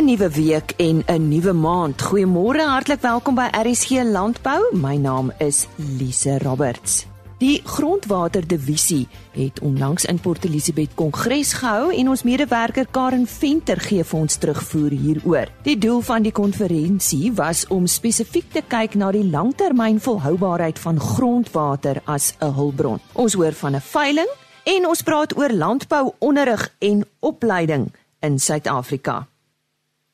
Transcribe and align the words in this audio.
'n 0.00 0.04
Nuwe 0.04 0.30
week 0.30 0.72
en 0.76 1.02
'n 1.06 1.28
nuwe 1.28 1.52
maand. 1.52 2.02
Goeiemôre, 2.02 2.60
hartlik 2.60 3.00
welkom 3.00 3.34
by 3.34 3.48
RSG 3.52 3.90
Landbou. 4.02 4.72
My 4.72 4.96
naam 4.96 5.32
is 5.38 5.66
Lise 5.76 6.38
Roberts. 6.38 7.06
Die 7.38 7.60
Grondwaterdivisie 7.64 9.08
het 9.32 9.60
onlangs 9.60 10.04
in 10.04 10.20
Port 10.20 10.44
Elizabeth 10.44 10.94
kongres 10.94 11.52
gehou 11.52 11.94
en 11.94 12.08
ons 12.08 12.22
medewerker 12.22 12.86
Karen 12.90 13.26
Venter 13.26 13.80
gee 13.80 14.04
vir 14.04 14.20
ons 14.20 14.36
terugvoer 14.36 14.90
hieroor. 14.90 15.48
Die 15.62 15.78
doel 15.78 16.00
van 16.00 16.22
die 16.22 16.32
konferensie 16.32 17.32
was 17.32 17.66
om 17.66 17.86
spesifiek 17.86 18.52
te 18.52 18.62
kyk 18.68 18.94
na 18.94 19.10
die 19.10 19.30
langtermynvolhoubaarheid 19.30 20.78
van 20.78 21.00
grondwater 21.00 22.02
as 22.04 22.34
'n 22.40 22.52
hulpbron. 22.52 23.00
Ons 23.12 23.34
hoor 23.34 23.52
van 23.52 23.74
'n 23.74 23.80
veiling 23.80 24.28
en 24.64 24.86
ons 24.86 25.02
praat 25.02 25.36
oor 25.36 25.52
landbou 25.52 26.12
onderrig 26.18 26.74
en 26.78 27.04
opleiding 27.18 27.92
in 28.20 28.38
Suid-Afrika. 28.38 29.29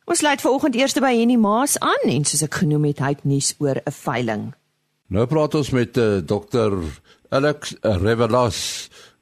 Ons 0.06 0.20
sluit 0.23 0.38
vanoggend 0.38 0.77
eers 0.78 0.92
by 1.02 1.09
Henny 1.19 1.34
Maas 1.34 1.73
aan 1.83 2.05
en 2.06 2.23
soos 2.30 2.45
ek 2.47 2.60
genoem 2.60 2.84
het, 2.87 3.01
hy 3.02 3.09
het 3.16 3.24
nuus 3.27 3.48
oor 3.59 3.80
'n 3.83 3.95
veiling. 3.95 4.45
Nou 5.10 5.24
praat 5.27 5.56
ons 5.59 5.70
met 5.74 5.98
uh, 5.98 6.05
eh, 6.05 6.23
Dr. 6.23 6.78
Alex 7.34 7.74
Revelas 7.83 8.61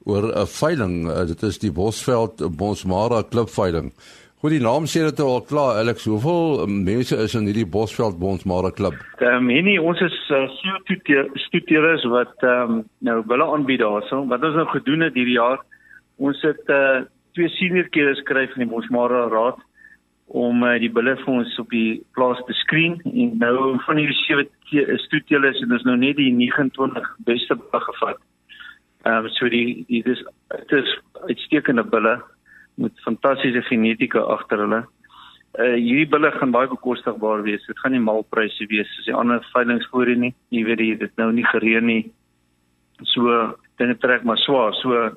oor 0.05 0.29
'n 0.29 0.45
veiling. 0.45 1.09
Uh, 1.09 1.25
dit 1.25 1.41
is 1.43 1.57
die 1.57 1.71
Bosveld 1.71 2.37
Bosmara 2.57 3.23
klub 3.23 3.49
veiling. 3.49 3.93
Goed, 4.37 4.51
die 4.51 4.61
naam 4.61 4.85
sê 4.85 5.01
dit 5.09 5.19
al 5.19 5.41
klaar. 5.41 5.81
Alex, 5.81 6.05
hoeveel 6.05 6.61
eh, 6.61 6.69
mense 6.69 7.17
is 7.17 7.33
in 7.33 7.49
hierdie 7.49 7.65
Bosveld 7.65 8.19
Bosmara 8.19 8.69
klub? 8.69 8.93
Ehm 9.17 9.49
um, 9.49 9.49
Henny, 9.49 9.77
ons 9.77 9.99
is 10.01 10.29
uh, 10.29 10.45
studieerders 11.49 12.05
wat 12.05 12.37
ehm 12.43 12.61
um, 12.61 12.83
nou 12.99 13.23
wille 13.25 13.45
aanbied 13.45 13.81
daarso. 13.81 14.27
Wat 14.27 14.43
ons 14.43 14.55
nou 14.55 14.69
gedoen 14.69 15.01
het 15.01 15.17
hierdie 15.17 15.41
jaar, 15.41 15.65
ons 16.17 16.41
het 16.41 16.69
uh, 16.69 17.01
twee 17.33 17.49
senior 17.49 17.89
kere 17.89 18.13
skryf 18.15 18.53
in 18.53 18.67
die 18.67 18.73
Bosmara 18.75 19.27
raad 19.33 19.57
om 20.27 20.63
uh, 20.63 20.75
die 20.81 20.89
bulle 20.89 21.13
vir 21.21 21.31
ons 21.31 21.59
op 21.61 21.69
die 21.69 22.01
plaas 22.17 22.39
te 22.47 22.53
skreen 22.63 22.97
en 23.05 23.35
nou 23.37 23.75
van 23.85 23.99
hierdie 24.01 24.17
sewe 24.23 24.47
stoetele 25.05 25.51
is 25.53 25.59
dit 25.61 25.85
nou 25.85 25.97
net 25.97 26.17
die 26.17 26.31
29 26.33 27.11
beste 27.27 27.57
bulle 27.59 27.81
gevat. 27.89 28.17
Ehm 29.05 29.25
um, 29.25 29.29
so 29.37 29.49
die 29.49 29.85
die 29.89 30.01
dis 30.03 30.23
dit 30.49 30.71
is 30.79 30.97
uitstekende 31.29 31.83
bulle 31.83 32.17
met 32.81 33.05
fantastiese 33.05 33.61
genetika 33.69 34.23
agter 34.33 34.63
hulle. 34.65 34.81
Uh 35.61 35.75
hierdie 35.77 36.09
bulle 36.09 36.31
gaan 36.33 36.51
baie 36.51 36.67
bekostigbaar 36.67 37.43
wees. 37.45 37.65
Dit 37.67 37.79
gaan 37.79 37.93
nie 37.93 38.01
malpryse 38.01 38.65
wees 38.71 38.89
soos 38.95 39.05
die 39.05 39.13
ander 39.13 39.45
veilinge 39.53 39.85
voorheen 39.91 40.25
nie. 40.25 40.33
Jy 40.49 40.63
weet 40.65 40.99
dit 40.99 41.21
nou 41.21 41.31
nie 41.31 41.45
gereën 41.53 41.85
nie. 41.85 42.11
So 43.13 43.29
dinge 43.77 43.99
trek 44.01 44.25
maar 44.25 44.41
swaar. 44.41 44.73
So 44.81 44.97
ehm 44.97 45.13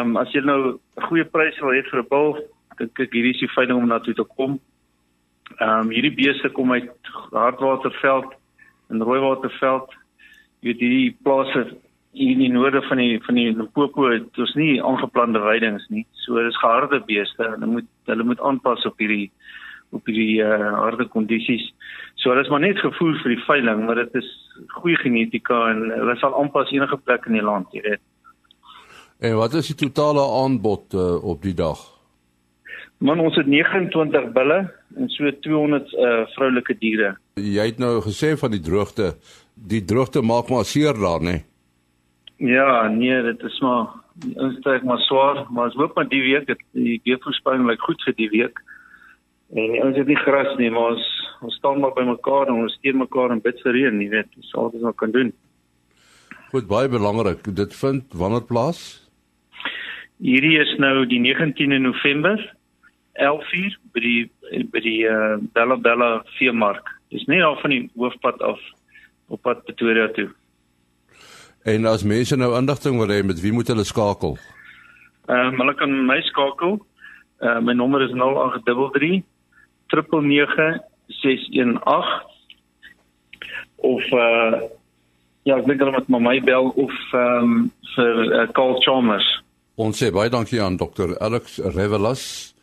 um, 0.00 0.16
as 0.16 0.32
jy 0.32 0.40
nou 0.40 0.80
'n 0.96 1.06
goeie 1.10 1.28
prys 1.28 1.60
wil 1.60 1.76
hê 1.76 1.84
vir 1.90 2.00
'n 2.00 2.08
bul 2.08 2.38
dink 2.78 3.00
ek 3.04 3.14
hierdie 3.16 3.34
is 3.36 3.42
die 3.42 3.52
veiling 3.54 3.82
om 3.82 3.88
na 3.90 4.00
toe 4.04 4.14
te 4.14 4.26
kom. 4.36 4.58
Ehm 5.58 5.88
um, 5.88 5.92
hierdie 5.94 6.14
beeste 6.14 6.50
kom 6.54 6.72
uit 6.72 7.12
Hartwaterveld 7.32 8.34
en 8.88 9.02
Rooiwaterveld. 9.02 9.92
Jy 10.60 10.72
weet 10.72 10.82
hierdie 10.84 11.16
plase 11.22 11.64
hier 12.18 12.32
in 12.34 12.42
die 12.42 12.52
noorde 12.52 12.82
van 12.88 13.00
die 13.02 13.20
van 13.24 13.38
die 13.38 13.50
Limpopo 13.52 14.08
het 14.10 14.38
ons 14.38 14.54
nie 14.58 14.82
aangeplande 14.82 15.40
weidings 15.44 15.86
nie. 15.92 16.06
So 16.24 16.40
dis 16.42 16.58
geharde 16.62 17.00
beeste. 17.06 17.44
Hulle 17.54 17.66
moet 17.66 17.88
hulle 18.10 18.24
moet 18.24 18.40
aanpas 18.40 18.86
op 18.88 18.98
hierdie 18.98 19.30
op 19.96 20.06
hierdie 20.06 20.42
uh, 20.44 20.72
harde 20.82 21.08
kondisies. 21.08 21.64
So 22.20 22.32
hulle 22.32 22.44
is 22.44 22.50
maar 22.52 22.64
net 22.64 22.80
gevoer 22.82 23.16
vir 23.22 23.34
die 23.36 23.44
veiling, 23.46 23.84
maar 23.86 24.02
dit 24.02 24.18
is 24.20 24.28
goeie 24.80 24.98
genetika 25.00 25.68
en 25.70 25.86
hulle 25.94 26.16
sal 26.20 26.36
aanpas 26.36 26.72
enige 26.74 26.98
plek 27.04 27.28
in 27.30 27.38
die 27.38 27.44
land, 27.44 27.70
jy 27.72 27.84
weet. 27.86 28.04
En 29.18 29.38
wat 29.38 29.54
is 29.58 29.70
die 29.72 29.78
totale 29.78 30.22
aanbod 30.42 30.94
uh, 30.94 31.16
op 31.24 31.42
die 31.42 31.54
dag? 31.56 31.80
Man 32.98 33.20
ons 33.22 33.36
het 33.38 33.46
29 33.46 34.32
bulle 34.34 34.58
en 34.98 35.10
so 35.14 35.30
200 35.44 35.92
uh 35.94 36.24
vroulike 36.34 36.74
diere. 36.80 37.12
Jy 37.38 37.68
het 37.70 37.78
nou 37.78 38.00
gesê 38.02 38.32
van 38.40 38.50
die 38.50 38.62
droogte. 38.62 39.12
Die 39.54 39.84
droogte 39.84 40.22
maak 40.22 40.50
maar 40.50 40.66
seer 40.66 40.98
daar, 40.98 41.22
né? 41.22 41.38
Nee? 41.38 41.44
Ja, 42.54 42.88
nee, 42.88 43.22
dit 43.22 43.42
is 43.42 43.60
maar 43.60 43.86
ons 44.34 44.58
trek 44.62 44.82
maar 44.86 44.98
swaar, 45.06 45.44
maar 45.50 45.70
ons 45.70 45.78
hoop 45.78 45.94
maar 45.94 46.08
die 46.10 46.22
week 46.22 46.50
het 46.50 46.60
die 46.74 47.00
weervoorspelling 47.04 47.66
lyk 47.66 47.82
goed 47.86 48.02
vir 48.06 48.14
die 48.18 48.28
week. 48.34 48.62
En 49.54 49.78
ons 49.86 49.96
het 49.96 50.06
nie 50.06 50.18
gras 50.18 50.54
nie, 50.58 50.70
maar 50.70 50.94
ons 50.94 51.06
ons 51.38 51.54
staan 51.54 51.78
maar 51.78 51.94
by 51.94 52.02
mekaar 52.02 52.50
en 52.50 52.64
ons 52.64 52.78
steun 52.80 52.98
mekaar 52.98 53.30
en 53.30 53.42
bid 53.42 53.58
vir 53.62 53.74
reën, 53.76 54.00
jy 54.02 54.08
weet, 54.10 54.30
dis 54.34 54.54
al 54.58 54.72
wat 54.72 54.78
ons 54.90 54.98
kan 54.98 55.14
doen. 55.14 55.30
Goed, 56.50 56.66
baie 56.66 56.90
belangrik. 56.90 57.44
Dit 57.54 57.74
vind 57.78 58.14
wanneer 58.18 58.42
plaas? 58.48 58.80
Hierdie 60.18 60.56
is 60.58 60.72
nou 60.82 61.06
die 61.06 61.20
19de 61.22 61.78
November 61.78 62.42
11uur 63.18 63.78
by 63.92 64.00
die 64.00 64.64
by 64.72 64.82
die 64.82 65.02
uh, 65.10 65.36
Bella 65.52 65.76
Bella 65.76 66.10
veemark. 66.38 66.90
Dis 67.12 67.26
net 67.26 67.42
al 67.42 67.58
van 67.62 67.74
die 67.74 67.84
hoofpad 67.96 68.42
af 68.42 68.60
op 69.28 69.42
pad 69.42 69.64
Pretoria 69.64 70.08
toe. 70.16 70.28
En 71.68 71.84
as 71.86 72.04
mense 72.06 72.36
nou 72.36 72.54
inligting 72.56 72.98
wil 72.98 73.10
hê 73.12 73.22
met 73.24 73.40
wie 73.40 73.52
moet 73.52 73.68
hulle 73.68 73.84
skakel? 73.84 74.38
Ehm 75.28 75.52
um, 75.52 75.60
hulle 75.60 75.74
kan 75.74 75.94
my 76.06 76.20
skakel. 76.30 76.78
Uh, 77.40 77.60
my 77.60 77.72
nommer 77.72 78.02
is 78.02 78.14
0833 78.14 79.22
999 79.92 80.80
618 81.06 82.26
of 83.76 84.02
uh 84.12 84.60
ja, 85.48 85.56
ek 85.56 85.68
dink 85.68 85.80
hulle 85.80 85.94
moet 85.96 86.08
my 86.20 86.38
bel 86.44 86.72
of 86.76 86.94
ehm 87.12 87.52
um, 87.52 87.68
vir 87.94 88.18
uh, 88.26 88.46
Carl 88.52 88.80
Chalmers. 88.84 89.26
Ons 89.78 90.00
sê 90.02 90.10
baie 90.14 90.30
dankie 90.30 90.60
aan 90.62 90.76
Dr. 90.76 91.16
Alex 91.24 91.58
Revelas. 91.76 92.54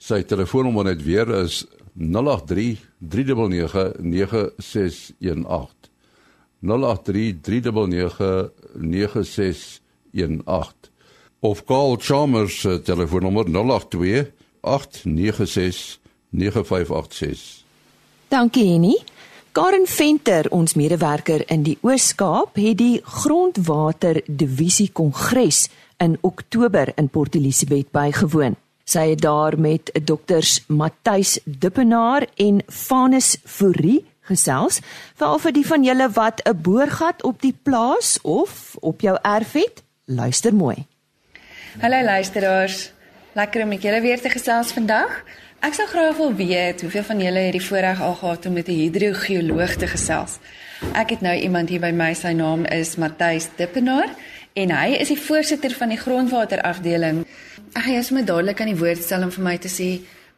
Sy 0.00 0.22
telefoonnommer 0.24 0.86
net 0.88 1.02
weer 1.04 1.28
is 1.42 1.66
083 1.92 2.80
399 3.04 4.00
9618. 4.00 5.90
083 6.60 7.38
399 7.42 8.50
9618. 8.80 10.88
Of 11.40 11.64
Carl 11.64 11.96
Chalmers 12.00 12.60
se 12.60 12.82
telefoonnommer 12.82 13.44
082 13.44 14.32
896 14.60 16.00
9586. 16.30 17.64
Dankie 18.28 18.72
Henny. 18.72 18.98
Karen 19.52 19.86
Venter, 19.86 20.46
ons 20.50 20.74
medewerker 20.74 21.42
in 21.50 21.64
die 21.66 21.78
Oos-Kaap, 21.82 22.54
het 22.54 22.78
die 22.78 23.00
Grondwater 23.02 24.22
Divisie 24.26 24.92
Kongres 24.92 25.66
in 25.98 26.18
Oktober 26.20 26.92
in 26.94 27.10
Port 27.10 27.34
Elizabeth 27.34 27.90
bygewoon. 27.90 28.54
Sy 28.90 29.12
het 29.12 29.20
daar 29.22 29.54
met 29.54 29.92
dokters 30.02 30.64
Matthys 30.66 31.36
Dippenaar 31.44 32.24
en 32.42 32.56
Vanus 32.66 33.36
Fourie 33.44 34.00
gesels. 34.26 34.80
Veral 35.14 35.38
vir 35.44 35.54
die 35.54 35.66
van 35.68 35.84
julle 35.86 36.08
wat 36.16 36.42
'n 36.42 36.58
boorgat 36.62 37.22
op 37.22 37.38
die 37.40 37.54
plaas 37.62 38.18
of 38.22 38.74
op 38.80 39.00
jou 39.00 39.16
erf 39.22 39.52
het, 39.52 39.82
luister 40.04 40.54
mooi. 40.54 40.86
Hallo 41.78 42.02
luisteraars. 42.02 42.92
Lekker 43.32 43.62
om 43.62 43.68
met 43.68 43.82
julle 43.82 44.00
weer 44.00 44.20
te 44.20 44.28
gesels 44.28 44.72
vandag. 44.72 45.22
Ek 45.60 45.74
sou 45.74 45.86
graag 45.86 46.16
wil 46.16 46.34
weet 46.34 46.80
hoeveel 46.80 47.02
van 47.02 47.20
julle 47.20 47.38
het 47.38 47.52
die 47.52 47.66
voorreg 47.66 48.00
al 48.00 48.14
gehad 48.14 48.46
om 48.46 48.52
met 48.52 48.68
'n 48.68 48.72
hidrogeoloog 48.72 49.76
te 49.76 49.86
gesels. 49.86 50.38
Ek 50.80 51.10
het 51.12 51.20
nou 51.20 51.34
iemand 51.36 51.68
hier 51.68 51.80
by 51.82 51.90
my, 51.92 52.14
sy 52.16 52.30
naam 52.32 52.62
is 52.72 52.94
Matthys 52.96 53.50
Dippenaar 53.58 54.08
en 54.56 54.70
hy 54.72 54.94
is 54.96 55.10
die 55.12 55.18
voorsitter 55.20 55.74
van 55.76 55.92
die 55.92 55.98
grondwaterafdeling. 56.00 57.18
Ek 57.74 57.84
gaan 57.84 57.96
jou 57.98 58.04
sommer 58.06 58.24
dadelik 58.24 58.62
aan 58.64 58.70
die 58.72 58.78
woord 58.80 59.02
stel 59.04 59.26
om 59.26 59.32
vir 59.34 59.44
my 59.44 59.56
te 59.60 59.68
sê 59.68 59.90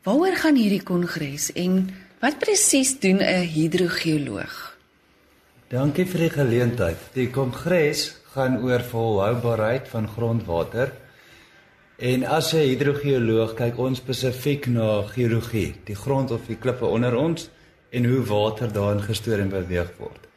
waaroor 0.02 0.34
gaan 0.40 0.58
hierdie 0.58 0.82
kongres 0.82 1.52
en 1.54 1.84
wat 2.24 2.40
presies 2.42 2.96
doen 2.98 3.22
'n 3.22 3.46
hidrogeoloog? 3.54 4.56
Dankie 5.70 6.06
vir 6.06 6.20
die 6.26 6.34
geleentheid. 6.34 6.98
Die 7.14 7.30
kongres 7.30 8.16
gaan 8.34 8.58
oor 8.64 8.82
volhoubaarheid 8.82 9.88
van 9.88 10.08
grondwater. 10.08 10.92
En 11.98 12.24
as 12.24 12.52
'n 12.52 12.66
hidrogeoloog 12.66 13.54
kyk 13.54 13.78
ons 13.78 13.98
spesifiek 13.98 14.66
na 14.66 15.02
geologie, 15.02 15.74
die 15.84 15.96
grond 15.96 16.30
of 16.30 16.46
die 16.46 16.58
klippe 16.58 16.84
onder 16.86 17.14
ons 17.14 17.48
en 17.90 18.04
hoe 18.04 18.22
water 18.24 18.72
daarin 18.72 19.02
gestoor 19.02 19.38
en 19.38 19.48
beweeg 19.48 19.92
word. 19.98 20.31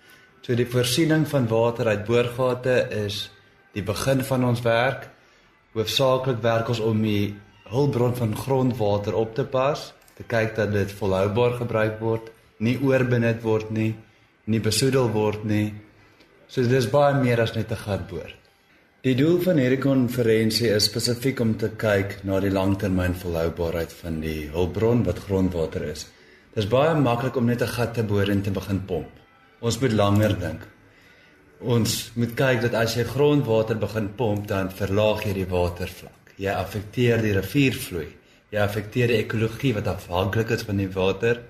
So 0.45 0.53
die 0.53 0.67
voorsiening 0.69 1.23
van 1.25 1.47
water 1.49 1.87
uit 1.89 2.03
boorgate 2.05 2.73
is 2.93 3.31
die 3.73 3.81
begin 3.81 4.19
van 4.27 4.43
ons 4.45 4.59
werk. 4.61 5.07
Hoofsaaklik 5.73 6.43
werk 6.43 6.69
ons 6.69 6.81
om 6.85 7.01
die 7.01 7.33
hulpbron 7.71 8.13
van 8.13 8.35
grondwater 8.37 9.17
op 9.17 9.33
te 9.33 9.47
pas, 9.49 9.87
te 10.13 10.21
kyk 10.29 10.53
dat 10.59 10.69
dit 10.75 10.93
volhoubaar 10.99 11.57
gebruik 11.63 11.97
word, 11.97 12.29
nie 12.61 12.75
oorbenut 12.77 13.41
word 13.41 13.73
nie, 13.73 13.95
nie 14.45 14.61
besoedel 14.61 15.09
word 15.17 15.49
nie. 15.49 15.73
So 16.45 16.61
dit 16.61 16.77
is 16.77 16.91
baie 16.93 17.17
meer 17.17 17.41
as 17.41 17.55
net 17.57 17.71
'n 17.71 17.81
gat 17.87 18.07
boor. 18.07 18.29
Die 19.01 19.15
doel 19.15 19.41
van 19.41 19.57
hierdie 19.57 19.81
konferensie 19.81 20.69
is 20.69 20.85
spesifiek 20.85 21.39
om 21.39 21.57
te 21.57 21.69
kyk 21.69 22.23
na 22.23 22.39
die 22.39 22.53
langtermyn 22.53 23.15
volhoubaarheid 23.15 23.93
van 23.93 24.21
die 24.21 24.49
hulpbron 24.53 25.03
wat 25.05 25.25
grondwater 25.25 25.89
is. 25.89 26.05
Dit 26.53 26.63
is 26.63 26.69
baie 26.69 26.93
maklik 26.93 27.35
om 27.35 27.45
net 27.45 27.61
'n 27.61 27.67
gat 27.77 27.93
te 27.93 28.03
boor 28.03 28.29
en 28.29 28.41
te 28.41 28.51
begin 28.51 28.85
pomp. 28.85 29.24
Ons 29.65 29.79
moet 29.81 29.95
langer 29.97 30.35
dink. 30.37 30.65
Ons 31.65 31.95
moet 32.19 32.35
kyk 32.37 32.61
dat 32.67 32.75
as 32.77 32.93
jy 32.99 33.05
grondwater 33.09 33.79
begin 33.81 34.11
pomp 34.17 34.45
dan 34.51 34.69
verlaag 34.69 35.23
jy 35.25 35.33
die 35.39 35.49
watervlak. 35.49 36.35
Jy 36.37 36.53
affekteer 36.53 37.23
die 37.23 37.33
riviervloei. 37.33 38.07
jy 38.53 38.61
affekteer 38.61 39.11
die 39.11 39.17
ekologie 39.19 39.73
wat 39.75 39.87
afhanklik 39.91 40.53
is 40.55 40.63
van 40.63 40.77
die 40.79 40.91
water 40.93 41.41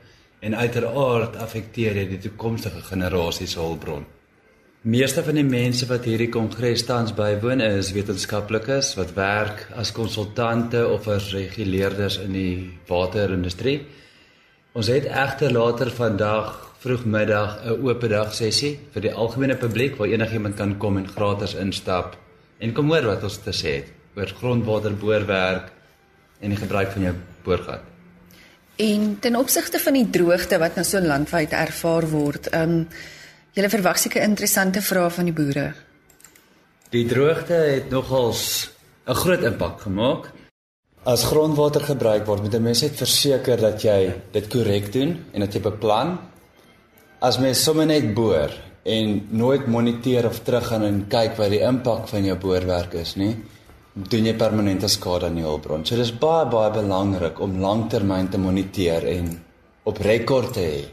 en 0.41 0.55
uiteraard 0.55 1.35
affekteer 1.43 1.99
jy 1.99 2.05
die 2.09 2.21
toekomstige 2.23 2.81
generasies 2.87 3.53
hulpbron. 3.59 4.05
Meeste 4.85 5.21
van 5.25 5.37
die 5.37 5.45
mense 5.45 5.85
wat 5.89 6.07
hierdie 6.07 6.31
kongres 6.33 6.85
tans 6.87 7.13
bywoon 7.17 7.61
is 7.61 7.91
wetenskaplikes 7.93 8.93
wat 8.97 9.13
werk 9.17 9.65
as 9.75 9.93
konsultante 9.93 10.85
of 10.87 11.07
as 11.11 11.31
reguleerders 11.33 12.17
in 12.23 12.33
die 12.33 12.55
waterindustrie. 12.89 13.79
Ons 14.73 14.89
het 14.93 15.05
egter 15.05 15.53
later 15.53 15.91
vandag 15.93 16.74
vroegmiddag 16.85 17.65
'n 17.65 17.81
oop 17.81 18.05
dag 18.09 18.33
sessie 18.33 18.79
vir 18.93 19.01
die 19.01 19.13
algemene 19.13 19.55
publiek 19.55 19.97
waar 19.97 20.07
enigiemand 20.07 20.55
kan 20.55 20.77
kom 20.77 20.97
en 20.97 21.07
gratis 21.07 21.55
instap 21.55 22.15
en 22.59 22.73
kom 22.73 22.93
hoor 22.93 23.05
wat 23.05 23.23
ons 23.23 23.37
te 23.37 23.51
sê 23.51 23.73
het 23.81 23.89
oor 24.15 24.29
grondwaterboorwerk 24.39 25.71
en 26.39 26.49
die 26.49 26.61
gebruik 26.61 26.91
van 26.91 27.01
jou 27.01 27.15
boorgat. 27.43 27.81
En 28.77 29.17
ten 29.19 29.35
opsigte 29.35 29.79
van 29.79 29.93
die 29.93 30.09
droogte 30.09 30.57
wat 30.57 30.75
nou 30.75 30.85
so 30.85 30.99
landwyd 30.99 31.51
ervaar 31.51 32.09
word, 32.09 32.47
ehm 32.47 32.69
um, 32.69 32.87
Julle 33.55 33.69
verwag 33.71 33.95
seker 33.95 34.25
interessante 34.25 34.81
vrae 34.83 35.07
van 35.15 35.29
die 35.29 35.33
boere. 35.35 35.69
Die 36.91 37.05
droogte 37.07 37.55
het 37.55 37.87
nogals 37.89 38.69
'n 39.07 39.15
groot 39.15 39.43
impak 39.47 39.79
gemaak. 39.81 40.31
As 41.05 41.23
grondwater 41.23 41.81
gebruik 41.81 42.25
word, 42.25 42.41
moet 42.41 42.55
'n 42.55 42.63
mens 42.63 42.81
net 42.81 42.97
verseker 42.97 43.57
dat 43.57 43.81
jy 43.81 44.13
dit 44.31 44.47
korrek 44.47 44.91
doen 44.91 45.25
en 45.31 45.39
dat 45.39 45.53
jy 45.53 45.61
beplan. 45.61 46.19
As 47.25 47.39
mens 47.41 47.63
sommer 47.65 47.87
net 47.89 48.11
boor 48.13 48.51
en 48.85 49.13
nooit 49.33 49.63
moniteer 49.71 50.27
of 50.27 50.43
teruggaan 50.45 50.83
en 50.85 50.97
kyk 51.09 51.39
wat 51.39 51.49
die 51.49 51.63
impak 51.65 52.03
van 52.11 52.27
jou 52.27 52.35
boorwerk 52.37 52.93
is 52.99 53.15
nie, 53.17 53.31
doen 53.95 54.27
jy 54.29 54.35
permanente 54.37 54.89
skade 54.91 55.31
aan 55.31 55.39
die 55.39 55.45
hulpbron. 55.47 55.87
So 55.87 55.97
dis 55.97 56.11
baie 56.21 56.45
baie 56.51 56.69
belangrik 56.75 57.41
om 57.41 57.57
langtermyn 57.63 58.29
te 58.29 58.41
moniteer 58.43 59.09
en 59.15 59.33
op 59.89 60.03
rekord 60.05 60.53
te 60.53 60.67
hê 60.67 60.83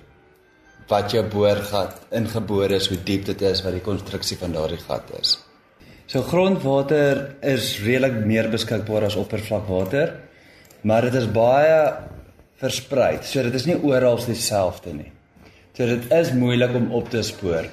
wat 0.88 1.12
jou 1.12 1.26
boorgat 1.28 2.00
ingebore 2.16 2.80
is, 2.80 2.88
hoe 2.88 3.00
diep 3.04 3.28
dit 3.28 3.48
is, 3.52 3.60
wat 3.66 3.76
die 3.76 3.84
konstruksie 3.84 4.40
van 4.40 4.56
daardie 4.56 4.80
gat 4.80 5.12
is. 5.20 5.36
So 6.08 6.24
grondwater 6.24 7.26
is 7.44 7.74
redelik 7.84 8.22
meer 8.24 8.48
beskikbaar 8.52 9.10
as 9.10 9.20
oppervlakwater, 9.20 10.16
maar 10.88 11.12
dit 11.12 11.20
is 11.20 11.28
baie 11.28 11.80
versprei. 12.60 13.18
So 13.20 13.44
dit 13.44 13.60
is 13.60 13.68
nie 13.68 13.82
oral 13.84 14.20
dieselfde 14.24 14.96
nie. 14.96 15.12
So 15.72 15.86
dit 15.88 16.10
is 16.12 16.34
moeilik 16.36 16.74
om 16.76 16.90
op 16.92 17.06
te 17.08 17.22
spoor. 17.24 17.64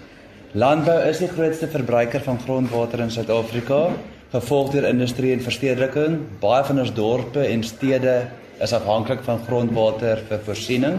Landbou 0.55 0.93
is 1.03 1.17
die 1.19 1.27
grootste 1.27 1.67
verbruiker 1.67 2.21
van 2.23 2.37
grondwater 2.39 3.01
in 3.03 3.11
Suid-Afrika, 3.11 3.91
gevolg 4.31 4.69
deur 4.71 4.87
industrie 4.87 5.33
en 5.35 5.43
verstedeliking. 5.43 6.15
Baie 6.39 6.63
van 6.63 6.79
ons 6.79 6.93
dorpe 6.95 7.43
en 7.43 7.63
stede 7.67 8.31
is 8.63 8.71
afhanklik 8.77 9.19
van 9.27 9.43
grondwater 9.43 10.23
vir 10.29 10.39
voorsiening. 10.47 10.95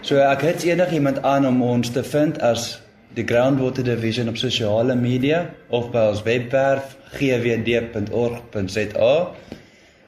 So 0.00 0.16
ek 0.24 0.40
het 0.48 0.64
enigiemand 0.64 1.20
aan 1.28 1.44
om 1.50 1.60
ons 1.74 1.92
te 1.92 2.00
vind 2.00 2.40
as 2.40 2.80
die 3.12 3.26
Groundwater 3.28 3.84
Division 3.84 4.32
op 4.32 4.40
sosiale 4.40 4.96
media 4.96 5.44
of 5.68 5.92
by 5.92 6.08
ons 6.14 6.24
webwerf 6.24 6.96
gwd.org.za. 7.18 9.12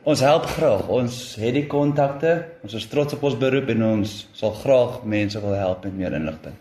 Ons 0.02 0.20
help 0.24 0.46
graag. 0.48 0.86
Ons 0.88 1.34
het 1.36 1.52
die 1.52 1.66
kontakte. 1.68 2.46
Ons 2.64 2.74
is 2.78 2.86
trots 2.88 3.12
op 3.12 3.24
ons 3.28 3.36
beroep 3.36 3.68
en 3.74 3.82
ons 3.84 4.14
sal 4.32 4.54
graag 4.62 5.02
mense 5.04 5.40
wil 5.42 5.52
help 5.52 5.84
met 5.84 5.98
meer 5.98 6.16
inligting. 6.16 6.54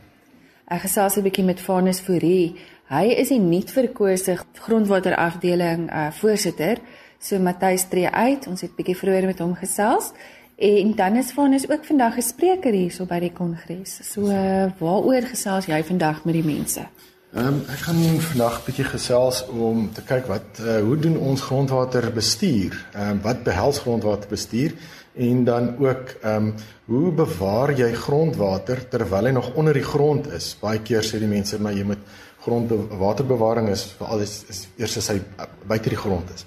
Ek 0.68 0.82
gesels 0.82 1.16
'n 1.18 1.24
bietjie 1.24 1.46
met 1.46 1.62
Vanus 1.62 2.00
Fourie. 2.00 2.56
Hy 2.90 3.06
is 3.16 3.30
die 3.30 3.40
nuut 3.40 3.72
verkose 3.72 4.38
grondwaterafdeling 4.54 5.90
uh, 5.90 6.12
voorsitter. 6.12 6.78
So 7.20 7.40
Matthys 7.40 7.88
tree 7.88 8.10
uit. 8.10 8.48
Ons 8.48 8.62
het 8.62 8.76
bietjie 8.76 8.98
vroeër 8.98 9.26
met 9.26 9.40
hom 9.40 9.56
gesels. 9.56 10.12
En 10.58 10.96
dan 10.96 11.16
is 11.16 11.32
van 11.32 11.54
is 11.54 11.70
ook 11.70 11.86
vandag 11.86 12.18
'n 12.18 12.22
spreker 12.22 12.74
hierso 12.74 13.06
by 13.06 13.20
die 13.20 13.32
kongres. 13.34 14.00
So 14.12 14.22
uh, 14.22 14.68
waaroor 14.80 15.22
gesels 15.22 15.66
jy 15.66 15.84
vandag 15.84 16.26
met 16.26 16.34
die 16.34 16.44
mense? 16.44 16.82
Ehm 17.30 17.46
um, 17.46 17.58
ek 17.70 17.84
gaan 17.86 18.00
vandag 18.26 18.56
'n 18.58 18.66
bietjie 18.66 18.86
gesels 18.90 19.44
om 19.54 19.92
te 19.94 20.02
kyk 20.02 20.26
wat 20.28 20.60
uh, 20.66 20.80
hoe 20.82 20.98
doen 20.98 21.18
ons 21.18 21.42
grondwaterbestuur? 21.42 22.74
Ehm 22.94 23.10
um, 23.10 23.20
wat 23.22 23.44
behels 23.44 23.80
grondwaterbestuur? 23.80 24.74
En 25.14 25.44
dan 25.44 25.78
ook 25.78 26.16
ehm 26.22 26.48
um, 26.48 26.54
hoe 26.86 27.12
bewaar 27.12 27.74
jy 27.78 27.94
grondwater 27.94 28.82
terwyl 28.90 29.26
hy 29.26 29.32
nog 29.32 29.54
onder 29.54 29.74
die 29.74 29.86
grond 29.86 30.32
is? 30.34 30.58
Baie 30.62 30.82
keer 30.82 31.06
sê 31.06 31.20
die 31.20 31.30
mense 31.30 31.60
maar 31.62 31.74
jy 31.74 31.84
moet 31.84 32.02
grondwaterbewaring 32.42 33.70
is 33.70 33.84
veral 34.00 34.26
is, 34.26 34.44
is 34.50 34.68
eers 34.78 34.98
as 34.98 35.10
hy 35.14 35.22
buite 35.68 35.90
die 35.90 36.02
grond 36.02 36.34
is. 36.34 36.46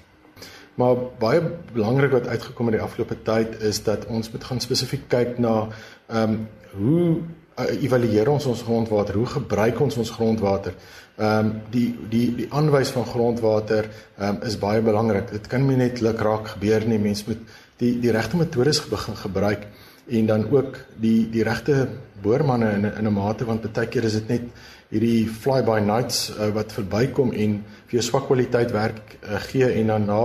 Maar 0.74 0.96
baie 1.18 1.42
belangrik 1.72 2.10
wat 2.10 2.26
uitgekom 2.26 2.66
het 2.66 2.80
die 2.80 2.82
afgelope 2.82 3.22
tyd 3.22 3.54
is 3.62 3.82
dat 3.82 4.06
ons 4.06 4.32
moet 4.32 4.44
gaan 4.44 4.60
spesifiek 4.60 5.06
kyk 5.08 5.38
na 5.38 5.68
ehm 6.08 6.32
um, 6.32 6.48
hoe 6.72 7.22
evalueer 7.70 8.28
ons 8.28 8.46
ons 8.46 8.62
grondwater? 8.62 9.14
Hoe 9.14 9.26
gebruik 9.26 9.80
ons 9.80 9.96
ons 9.96 10.10
grondwater? 10.10 10.74
Ehm 11.16 11.46
um, 11.46 11.52
die 11.70 11.88
die 12.10 12.26
die 12.36 12.48
aanwys 12.50 12.90
van 12.94 13.04
grondwater 13.04 13.88
ehm 14.18 14.28
um, 14.28 14.42
is 14.48 14.58
baie 14.58 14.80
belangrik. 14.80 15.30
Dit 15.30 15.46
kan 15.46 15.66
nie 15.66 15.76
net 15.76 16.00
luk 16.00 16.20
raak 16.20 16.54
gebeur 16.54 16.86
nie. 16.86 16.98
Mens 16.98 17.24
moet 17.26 17.40
die 17.78 17.98
die 18.00 18.10
regte 18.10 18.36
metodes 18.36 18.80
begin 18.88 19.16
gebruik 19.16 19.66
en 20.08 20.26
dan 20.26 20.46
ook 20.50 20.78
die 21.00 21.30
die 21.30 21.42
regte 21.42 21.88
boormanne 22.22 22.72
in 22.72 22.84
in 22.84 23.06
'n 23.06 23.12
mate 23.12 23.44
want 23.44 23.72
baie 23.72 23.86
keer 23.86 24.04
is 24.04 24.12
dit 24.12 24.28
net 24.28 24.42
hierdie 24.90 25.26
fly 25.26 25.62
by 25.62 25.80
nights 25.80 26.30
uh, 26.30 26.50
wat 26.54 26.72
verbykom 26.72 27.32
en 27.32 27.64
vir 27.86 27.98
jou 27.98 28.02
swak 28.02 28.26
kwaliteit 28.26 28.72
werk 28.72 29.18
uh, 29.22 29.40
gee 29.40 29.68
en 29.80 29.86
dan 29.86 30.06
na 30.06 30.22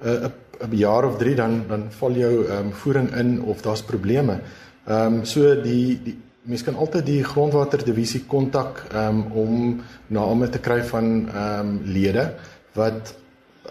'n 0.00 0.32
'n 0.60 0.76
jaar 0.76 1.04
of 1.04 1.18
3 1.18 1.34
dan 1.34 1.64
dan 1.68 1.90
val 1.90 2.12
jou 2.12 2.46
ehm 2.46 2.66
um, 2.66 2.72
voering 2.72 3.10
in 3.16 3.42
of 3.42 3.62
daar's 3.62 3.82
probleme. 3.82 4.40
Ehm 4.86 5.20
um, 5.20 5.24
so 5.24 5.54
die 5.62 5.98
die 6.04 6.16
mens 6.44 6.62
kan 6.64 6.76
altyd 6.76 7.06
die 7.06 7.22
grondwater 7.24 7.80
divisie 7.84 8.24
kontak 8.28 8.82
ehm 8.92 9.20
um, 9.20 9.32
om 9.32 9.82
name 10.12 10.48
te 10.52 10.60
kry 10.60 10.82
van 10.84 11.06
ehm 11.28 11.60
um, 11.60 11.78
lede 11.84 12.24
wat 12.74 13.14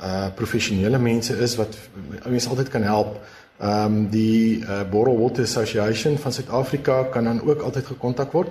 uh 0.01 0.29
professionele 0.35 0.97
mense 0.97 1.37
is 1.37 1.55
wat 1.55 1.77
mense 2.25 2.49
altyd 2.49 2.69
kan 2.69 2.83
help. 2.83 3.19
Ehm 3.59 3.85
um, 3.85 4.09
die 4.09 4.63
uh, 4.63 4.81
Bottle 4.89 5.19
Water 5.19 5.43
Association 5.43 6.17
van 6.17 6.33
Suid-Afrika 6.33 7.03
kan 7.03 7.23
dan 7.23 7.41
ook 7.41 7.61
altyd 7.61 7.85
gekontak 7.85 8.31
word. 8.31 8.49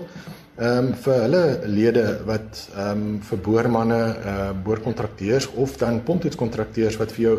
Ehm 0.56 0.78
um, 0.78 0.94
vir 0.94 1.20
hulle 1.24 1.44
lede 1.66 2.06
wat 2.24 2.68
ehm 2.76 3.02
um, 3.02 3.20
vir 3.26 3.38
boormanne, 3.38 4.00
uh 4.32 4.50
boorkontrakteurs 4.64 5.50
of 5.54 5.76
dan 5.76 6.02
pomptoetskontrakteurs 6.02 6.96
wat 7.02 7.12
vir 7.12 7.24
jou 7.24 7.36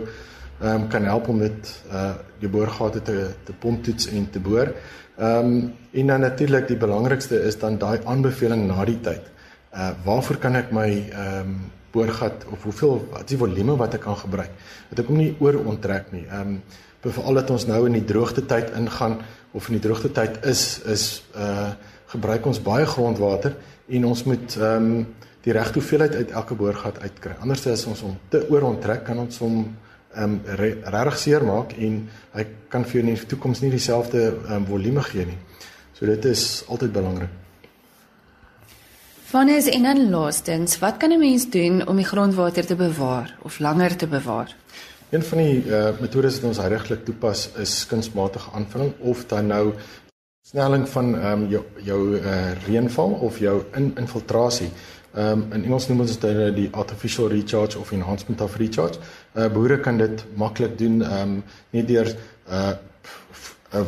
ehm 0.62 0.82
um, 0.82 0.88
kan 0.88 1.04
help 1.04 1.28
om 1.28 1.40
dit 1.40 1.72
uh 1.92 2.14
die 2.40 2.50
boorgate 2.50 3.02
te 3.02 3.30
te 3.44 3.54
pomptoets 3.54 4.08
en 4.08 4.30
te 4.30 4.40
boor. 4.40 4.74
Ehm 5.18 5.38
um, 5.38 5.74
en 5.92 6.08
dan 6.08 6.20
natuurlik 6.20 6.68
die 6.68 6.78
belangrikste 6.78 7.42
is 7.44 7.60
dan 7.60 7.78
daai 7.78 8.00
aanbeveling 8.06 8.68
na 8.68 8.86
die 8.86 9.00
tyd. 9.00 9.30
Uh 9.74 9.92
waarvoor 10.06 10.38
kan 10.38 10.56
ek 10.56 10.72
my 10.72 10.90
ehm 11.10 11.40
um, 11.40 11.56
boorgat 11.94 12.46
of 12.50 12.64
hoeveel 12.64 13.08
wat 13.12 13.22
is 13.22 13.36
die 13.36 13.38
volume 13.38 13.76
wat 13.78 13.94
ek 13.94 14.02
kan 14.02 14.18
gebruik? 14.18 14.50
Dat 14.90 15.04
ek 15.04 15.08
hom 15.08 15.18
nie 15.18 15.36
oor 15.40 15.60
onttrek 15.66 16.12
nie. 16.12 16.26
Ehm 16.30 16.56
um, 16.56 16.64
veral 17.04 17.34
dat 17.34 17.50
ons 17.52 17.66
nou 17.68 17.86
in 17.86 17.98
die 17.98 18.06
droogte 18.08 18.46
tyd 18.46 18.72
ingaan 18.80 19.18
of 19.52 19.68
in 19.68 19.76
die 19.78 19.84
droogte 19.84 20.12
tyd 20.12 20.46
is 20.46 20.80
is 20.86 21.24
uh 21.36 21.74
gebruik 22.14 22.46
ons 22.46 22.62
baie 22.62 22.86
grondwater 22.86 23.56
en 23.90 24.06
ons 24.06 24.24
moet 24.24 24.58
ehm 24.58 24.90
um, 24.94 25.06
die 25.44 25.52
regte 25.52 25.80
hoeveelheid 25.80 26.14
uit 26.16 26.32
elke 26.32 26.56
boorgat 26.56 27.00
uitkry. 27.04 27.34
Anders 27.44 27.66
as 27.68 27.86
ons 27.86 28.02
hom 28.06 28.14
te 28.32 28.46
oorontrek, 28.50 29.04
kan 29.04 29.20
ons 29.20 29.42
hom 29.44 29.66
ehm 30.16 30.34
um, 30.34 30.42
regtig 30.46 31.18
seer 31.18 31.46
maak 31.46 31.74
en 31.78 32.10
hy 32.34 32.46
kan 32.70 32.86
vir 32.86 33.00
jou 33.00 33.04
in 33.08 33.16
die 33.16 33.26
toekoms 33.26 33.62
nie 33.62 33.72
dieselfde 33.72 34.22
ehm 34.28 34.54
um, 34.54 34.66
volume 34.66 35.02
gee 35.02 35.26
nie. 35.26 35.40
So 35.94 36.06
dit 36.06 36.26
is 36.26 36.64
altyd 36.68 36.92
belangrik. 36.92 37.30
Vannes 39.34 39.66
en 39.66 39.84
dan 39.84 40.10
laastens, 40.10 40.80
wat 40.80 40.98
kan 40.98 41.12
'n 41.12 41.20
mens 41.20 41.50
doen 41.50 41.88
om 41.88 41.96
die 41.96 42.06
grondwater 42.06 42.66
te 42.66 42.76
bewaar 42.76 43.38
of 43.42 43.60
langer 43.60 43.96
te 43.96 44.08
bewaar? 44.08 44.56
Een 45.10 45.24
van 45.24 45.38
die 45.38 45.66
uh, 45.66 45.90
metodes 46.00 46.36
wat 46.40 46.44
ons 46.44 46.58
heiliglik 46.58 47.06
toepas 47.06 47.50
is 47.58 47.86
kunsmatige 47.86 48.52
aanvulling 48.52 48.94
of 49.00 49.26
dan 49.26 49.48
nou 49.48 49.74
snelling 50.42 50.90
van 50.90 51.16
ehm 51.16 51.42
um, 51.42 51.50
jou 51.50 51.64
jou 51.84 52.20
uh, 52.20 52.52
reënval 52.68 53.12
of 53.12 53.40
jou 53.40 53.64
in, 53.74 53.92
infiltrasie. 53.98 54.70
Ehm 55.14 55.44
um, 55.44 55.52
in 55.54 55.64
Engels 55.68 55.88
noem 55.88 56.00
ons 56.08 56.16
dit 56.18 56.56
die 56.56 56.70
artificial 56.72 57.28
recharge 57.30 57.78
of 57.80 57.92
enhancement 57.92 58.42
of 58.42 58.56
recharge. 58.58 58.98
Uh, 59.36 59.46
boere 59.54 59.78
kan 59.80 59.98
dit 59.98 60.24
maklik 60.36 60.78
doen 60.78 61.02
ehm 61.02 61.36
um, 61.36 61.44
nie 61.70 61.86
deur 61.86 62.10
uh 62.50 62.74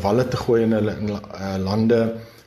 walle 0.01 0.23
te 0.27 0.37
gooi 0.37 0.63
in 0.65 0.73
hulle 0.73 0.93
in 0.97 1.11
uh, 1.13 1.55
lande 1.61 1.99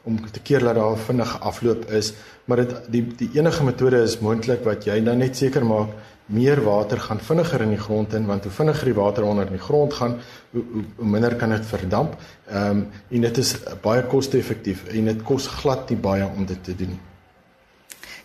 om 0.03 0.19
te 0.31 0.41
keer 0.43 0.65
dat 0.67 0.75
daar 0.75 0.97
vinnig 0.99 1.35
afloop 1.41 1.85
is, 1.95 2.13
maar 2.45 2.63
dit 2.63 2.73
die 2.95 3.03
die 3.19 3.29
enige 3.39 3.65
metode 3.65 4.03
is 4.03 4.19
moontlik 4.25 4.65
wat 4.67 4.87
jy 4.87 5.01
dan 5.05 5.19
net 5.23 5.37
seker 5.37 5.67
maak 5.67 5.93
meer 6.39 6.61
water 6.65 7.01
gaan 7.01 7.21
vinniger 7.25 7.63
in 7.65 7.75
die 7.75 7.83
grond 7.83 8.15
in 8.15 8.27
want 8.31 8.45
hoe 8.45 8.53
vinniger 8.53 8.93
die 8.93 8.97
water 8.99 9.25
onder 9.25 9.47
in 9.47 9.57
die 9.57 9.67
grond 9.67 9.95
gaan 9.95 10.19
hoe, 10.53 10.65
hoe, 10.73 10.85
hoe 10.97 11.11
minder 11.17 11.37
kan 11.37 11.55
dit 11.57 11.67
verdamp. 11.67 12.17
Ehm 12.47 12.71
um, 12.71 12.87
en 13.11 13.29
dit 13.29 13.45
is 13.45 13.55
baie 13.83 14.07
koste-effektief 14.07 14.87
en 14.95 15.13
dit 15.15 15.23
kos 15.23 15.51
glad 15.61 15.91
nie 15.91 16.01
baie 16.11 16.27
om 16.37 16.47
dit 16.47 16.65
te 16.65 16.75
doen. 16.85 16.99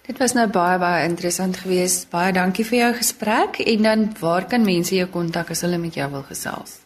Dit 0.04 0.18
was 0.20 0.34
nou 0.36 0.50
baie 0.52 0.80
baie 0.80 1.06
interessant 1.08 1.58
geweest. 1.64 2.10
Baie 2.12 2.34
dankie 2.36 2.66
vir 2.68 2.78
jou 2.78 2.90
gesprek 2.98 3.62
en 3.64 3.86
dan 3.86 4.02
waar 4.20 4.48
kan 4.52 4.66
mense 4.66 4.92
jou 4.96 5.06
kontak 5.08 5.54
as 5.56 5.64
hulle 5.64 5.80
met 5.80 5.96
jou 5.96 6.10
wil 6.12 6.26
gesels? 6.28 6.82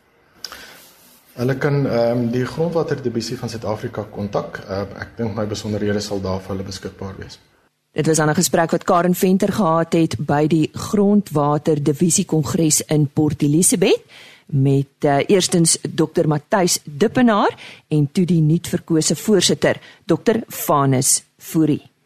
Hulle 1.38 1.56
kan 1.58 1.80
ehm 1.86 2.12
um, 2.12 2.28
die 2.34 2.46
grondwaterdivisie 2.46 3.38
van 3.38 3.50
Suid-Afrika 3.50 4.06
kontak. 4.14 4.62
Uh, 4.70 4.84
ek 5.02 5.18
dink 5.18 5.34
my 5.36 5.48
besonderhede 5.50 6.02
sal 6.02 6.22
daar 6.22 6.40
vir 6.46 6.56
hulle 6.56 6.68
beskikbaar 6.70 7.18
wees. 7.18 7.40
Dit 7.98 8.06
was 8.06 8.20
'n 8.20 8.36
gesprek 8.38 8.72
wat 8.72 8.84
Karen 8.84 9.16
Venter 9.16 9.54
gehad 9.54 9.94
het 9.94 10.16
by 10.20 10.48
die 10.48 10.70
Grondwaterdivisie 10.74 12.26
Kongres 12.26 12.82
in 12.82 13.10
Port 13.14 13.42
Elizabeth 13.42 14.02
met 14.46 15.06
uh, 15.06 15.18
eerstens 15.28 15.78
Dr 15.82 16.28
Matthys 16.28 16.80
Dippenaar 16.84 17.58
en 17.88 18.10
toe 18.12 18.26
die 18.26 18.42
nuutverkose 18.42 19.16
voorsitter 19.16 19.80
Dr 20.06 20.36
Vanus 20.48 21.24
Fourie. 21.38 21.97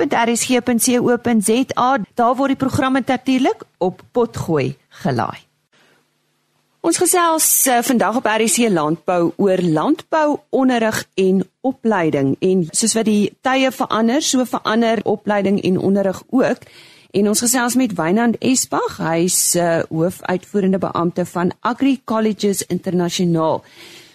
daar 2.14 2.36
word 2.36 2.48
die 2.52 2.60
programme 2.60 3.00
natuurlik 3.06 3.64
op 3.78 4.02
potgooi 4.12 4.76
gelaai. 5.00 5.40
Ons 6.84 7.00
gesels 7.00 7.46
uh, 7.72 7.78
vandag 7.80 8.16
op 8.20 8.26
RSC 8.28 8.68
Landbou 8.68 9.32
oor 9.40 9.62
landbouonderrig 9.62 10.98
en 11.16 11.40
opleiding 11.64 12.36
en 12.44 12.66
soos 12.76 12.92
wat 12.98 13.08
die 13.08 13.32
tye 13.40 13.70
verander, 13.72 14.20
so 14.20 14.44
verander 14.44 15.00
opleiding 15.08 15.62
en 15.64 15.80
onderrig 15.80 16.20
ook. 16.28 16.68
En 17.14 17.28
ons 17.30 17.40
gesels 17.40 17.78
met 17.80 17.94
Wynand 17.96 18.36
Esbag, 18.44 18.98
hy's 19.00 19.54
uh, 19.56 19.80
hoofuitvoerende 19.88 20.78
beampte 20.82 21.24
van 21.24 21.54
Agri 21.60 22.00
Colleges 22.04 22.66
Internasionaal. 22.66 23.64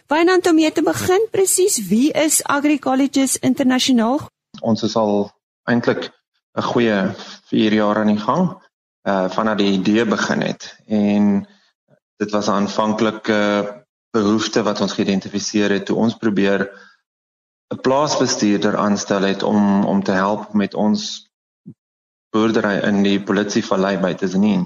Wynand 0.10 0.48
om 0.50 0.56
mee 0.58 0.72
te 0.74 0.82
begin 0.82 1.28
presies 1.30 1.76
wie 1.86 2.08
is 2.18 2.40
Agri 2.44 2.80
Colleges 2.82 3.36
Internasionaal? 3.46 4.24
Ons 4.66 4.82
is 4.88 4.96
al 4.98 5.28
eintlik 5.70 6.08
'n 6.58 6.66
goeie 6.66 6.96
4 7.52 7.74
jaar 7.74 8.00
aan 8.02 8.10
die 8.10 8.24
gang 8.24 8.48
uh 9.06 9.28
vanaf 9.30 9.60
die 9.60 9.70
idee 9.72 10.06
begin 10.06 10.42
het 10.42 10.66
en 10.88 11.46
dit 12.18 12.32
was 12.32 12.50
'n 12.50 12.58
aanvanklike 12.62 13.42
behoefte 14.18 14.64
wat 14.64 14.82
ons 14.82 14.96
geïdentifiseer 14.98 15.70
het 15.78 15.86
toe 15.86 15.98
ons 15.98 16.18
probeer 16.18 16.66
'n 17.70 17.82
plaasbestuurder 17.82 18.78
aanstel 18.78 19.22
het 19.30 19.44
om 19.44 19.86
om 19.86 20.04
te 20.04 20.18
help 20.18 20.54
met 20.54 20.74
ons 20.74 21.30
boerdery 22.34 22.82
in 22.90 23.04
die 23.04 23.22
Polisievallei 23.22 23.98
by 23.98 24.14
Tsenin. 24.14 24.66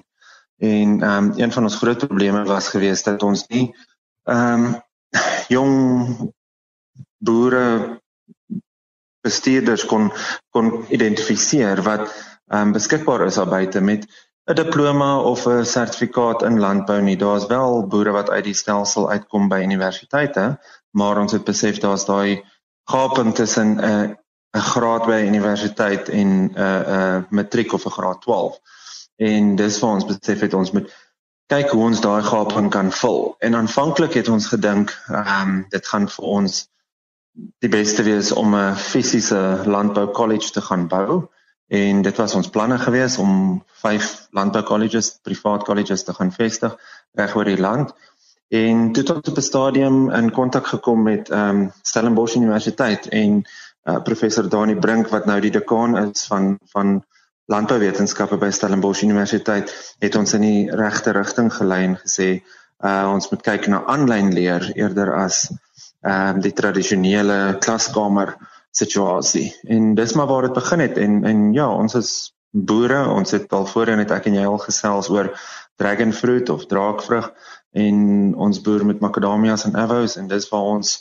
En 0.58 0.90
ehm 1.02 1.24
um, 1.24 1.34
een 1.36 1.52
van 1.52 1.64
ons 1.64 1.76
groot 1.76 1.98
probleme 2.08 2.44
was 2.44 2.68
geweest 2.70 3.06
dat 3.06 3.24
ons 3.24 3.48
nie 3.48 3.76
ehm 4.24 4.64
um, 4.64 4.82
jong 5.48 6.32
boere 7.24 8.00
bestuurders 9.24 9.86
kon 9.86 10.12
kon 10.52 10.86
identifiseer 10.90 11.82
wat 11.86 12.10
um, 12.52 12.74
beskikbaar 12.76 13.26
is 13.26 13.40
daar 13.40 13.50
buite 13.50 13.82
met 13.82 14.08
'n 14.46 14.56
diploma 14.56 15.20
of 15.20 15.46
'n 15.48 15.66
sertifikaat 15.66 16.44
in 16.44 16.60
landbou 16.60 17.02
nie. 17.02 17.18
Daar's 17.18 17.46
wel 17.48 17.88
boere 17.88 18.12
wat 18.12 18.30
uit 18.30 18.44
die 18.44 18.54
stelsel 18.54 19.10
uitkom 19.10 19.48
by 19.48 19.62
universiteite, 19.64 20.60
maar 20.92 21.18
ons 21.18 21.32
het 21.32 21.44
besef 21.44 21.80
daar's 21.80 22.06
daai 22.06 22.44
gaping 22.92 23.36
tussen 23.36 23.76
'n 23.76 23.80
uh, 23.80 24.10
'n 24.58 24.68
graad 24.74 25.06
by 25.06 25.24
universiteit 25.28 26.10
en 26.10 26.28
'n 26.28 26.52
uh, 26.58 26.80
'n 26.80 26.92
uh, 27.00 27.24
matriek 27.30 27.74
of 27.74 27.86
'n 27.86 27.96
graad 27.98 28.22
12. 28.22 28.60
En 29.16 29.56
dis 29.56 29.80
waar 29.80 29.94
ons 29.94 30.06
besef 30.06 30.40
het 30.40 30.54
ons 30.54 30.72
moet 30.72 30.92
kyk 31.48 31.70
hoe 31.70 31.84
ons 31.84 32.02
daai 32.02 32.24
gaping 32.24 32.70
kan 32.72 32.92
vul. 32.92 33.36
En 33.40 33.56
aanvanklik 33.56 34.14
het 34.14 34.30
ons 34.30 34.48
gedink, 34.48 34.94
ehm 35.08 35.50
um, 35.50 35.66
dit 35.70 35.88
gaan 35.88 36.08
vir 36.10 36.26
ons 36.26 36.62
die 37.60 37.70
beste 37.70 38.04
wees 38.04 38.32
om 38.32 38.56
'n 38.56 38.76
fisiese 38.76 39.64
landbou 39.66 40.08
kollege 40.08 40.52
te 40.52 40.62
gaan 40.62 40.88
bou 40.88 41.30
en 41.68 42.02
dit 42.02 42.18
was 42.18 42.36
ons 42.36 42.50
planne 42.50 42.78
gewees 42.78 43.18
om 43.18 43.64
vyf 43.82 44.28
landbou 44.32 44.64
colleges, 44.64 45.20
privaat 45.24 45.64
colleges 45.64 46.04
te 46.04 46.14
gaan 46.14 46.32
vestig 46.32 46.76
reg 47.12 47.36
oor 47.36 47.46
die 47.46 47.58
land. 47.58 47.94
En 48.50 48.92
toe 48.92 49.04
tot 49.04 49.28
op 49.28 49.38
'n 49.38 49.42
stadium 49.42 50.12
in 50.12 50.32
kontak 50.32 50.68
gekom 50.68 51.04
met 51.04 51.30
ehm 51.30 51.50
um, 51.50 51.72
Stellenbosch 51.82 52.36
Universiteit 52.36 53.08
en 53.08 53.42
uh, 53.84 54.02
professor 54.04 54.50
Dani 54.50 54.76
Brink 54.76 55.08
wat 55.08 55.26
nou 55.26 55.40
die 55.40 55.52
dekaan 55.52 55.98
is 55.98 56.28
van 56.28 56.60
van 56.72 57.04
landbouwetenskappe 57.52 58.38
by 58.40 58.50
Stellenbosch 58.56 59.04
Universiteit 59.04 59.72
het 60.00 60.16
ons 60.16 60.34
in 60.38 60.46
die 60.46 60.60
regte 60.72 61.12
rigting 61.16 61.52
gelei 61.52 61.82
en 61.90 61.98
gesê 62.00 62.30
uh, 62.84 63.10
ons 63.12 63.28
moet 63.32 63.44
kyk 63.44 63.68
na 63.72 63.84
aanlyn 63.92 64.32
leer 64.36 64.70
eerder 64.76 65.14
as 65.18 65.50
ehm 66.04 66.38
um, 66.38 66.42
die 66.44 66.52
tradisionele 66.52 67.58
klaskamer 67.64 68.34
situasie. 68.76 69.54
En 69.72 69.94
dis 69.96 70.14
maar 70.20 70.28
waar 70.28 70.48
dit 70.50 70.56
begin 70.56 70.84
het 70.84 70.98
en 70.98 71.24
en 71.26 71.54
ja, 71.56 71.68
ons 71.72 71.96
is 71.96 72.34
boere, 72.52 73.06
ons 73.10 73.32
het 73.32 73.54
al 73.54 73.66
voorheen 73.66 74.04
het 74.04 74.12
ek 74.12 74.28
en 74.28 74.36
jy 74.40 74.46
al 74.46 74.60
gesels 74.60 75.10
oor 75.10 75.32
dragon 75.80 76.12
fruit 76.14 76.50
of 76.50 76.68
draakvrug 76.68 77.32
en 77.72 78.36
ons 78.36 78.62
boer 78.62 78.86
met 78.86 79.00
macadamias 79.00 79.66
en 79.66 79.80
avos 79.80 80.18
en 80.20 80.28
dis 80.28 80.50
waar 80.52 80.68
ons 80.76 80.92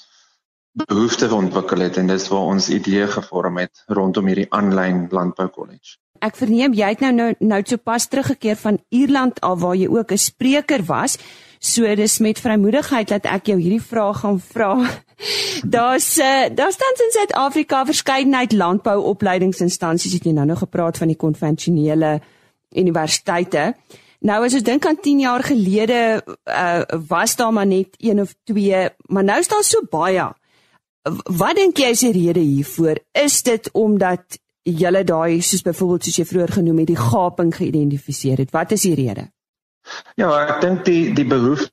behoefte 0.87 1.29
ontwikkel 1.35 1.85
het 1.85 1.99
en 2.01 2.07
dis 2.09 2.29
waar 2.33 2.55
ons 2.55 2.71
idee 2.73 3.07
gevorm 3.07 3.59
het 3.59 3.85
rondom 3.87 4.31
hierdie 4.31 4.49
aanlyn 4.51 5.09
landbou 5.11 5.51
kollege 5.53 5.99
ek 6.23 6.39
verneem 6.39 6.75
jy 6.79 6.89
het 6.95 7.03
nou 7.03 7.13
nou, 7.13 7.31
nou 7.39 7.61
sopas 7.67 8.07
teruggekeer 8.09 8.57
van 8.57 8.79
Ierland 8.95 9.41
af 9.41 9.61
waar 9.61 9.77
jy 9.77 9.89
ook 9.91 10.13
'n 10.13 10.19
spreker 10.19 10.85
was. 10.87 11.19
So 11.59 11.95
dis 11.95 12.19
met 12.19 12.41
vrymoedigheid 12.41 13.09
dat 13.09 13.25
ek 13.25 13.47
jou 13.47 13.59
hierdie 13.59 13.83
vraag 13.83 14.21
gaan 14.21 14.41
vra. 14.41 14.73
Daar's 15.75 16.19
uh, 16.19 16.49
daar's 16.51 16.77
tans 16.77 17.01
in 17.01 17.13
Suid-Afrika 17.15 17.85
verskeidenheid 17.85 18.53
landbouopleidingsinstansies 18.53 20.13
het 20.13 20.25
jy 20.25 20.33
nou 20.33 20.47
nog 20.47 20.59
gepraat 20.59 20.99
van 20.99 21.07
die 21.07 21.17
konvensionele 21.17 22.21
universiteite. 22.75 23.75
Nou 24.27 24.45
as 24.45 24.55
ons 24.55 24.67
dink 24.67 24.87
aan 24.87 24.99
10 25.01 25.23
jaar 25.23 25.43
gelede 25.43 26.23
uh, 26.51 26.83
was 27.09 27.37
daar 27.37 27.53
maar 27.53 27.67
net 27.67 27.95
een 27.99 28.21
of 28.21 28.35
twee, 28.45 28.89
maar 29.07 29.25
nou 29.25 29.39
is 29.39 29.49
daar 29.49 29.65
so 29.65 29.87
baie. 29.91 30.27
Wat 31.39 31.57
dink 31.59 31.79
jy 31.79 31.95
is 31.95 32.03
die 32.07 32.13
rede 32.15 32.41
hiervoor? 32.41 32.99
Is 33.13 33.43
dit 33.43 33.71
omdat 33.73 34.42
julle 34.63 35.05
daai 35.05 35.41
soos 35.43 35.63
byvoorbeeld 35.63 36.05
soos 36.05 36.19
jy 36.19 36.25
vroeër 36.25 36.53
genoem 36.59 36.79
het 36.79 36.87
die 36.87 36.97
gaping 36.99 37.55
geïdentifiseer 37.55 38.39
het. 38.39 38.51
Wat 38.51 38.73
is 38.73 38.83
die 38.83 38.95
rede? 38.95 39.31
Ja, 40.17 40.31
ek 40.47 40.61
dink 40.61 40.85
die 40.85 41.13
die 41.15 41.27
behoefte 41.27 41.73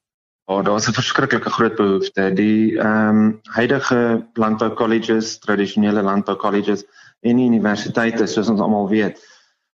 Oh, 0.50 0.64
daar's 0.66 0.88
'n 0.88 0.94
verskriklike 0.94 1.50
groot 1.50 1.76
behoefte. 1.76 2.34
Die 2.34 2.80
ehm 2.80 3.10
um, 3.10 3.42
huidige 3.44 4.28
landbou 4.34 4.74
colleges, 4.74 5.38
tradisionele 5.40 6.02
landbou 6.02 6.36
colleges 6.36 6.86
en 7.22 7.38
universiteite 7.38 8.26
soos 8.28 8.50
ons 8.50 8.60
almal 8.60 8.90
weet, 8.90 9.22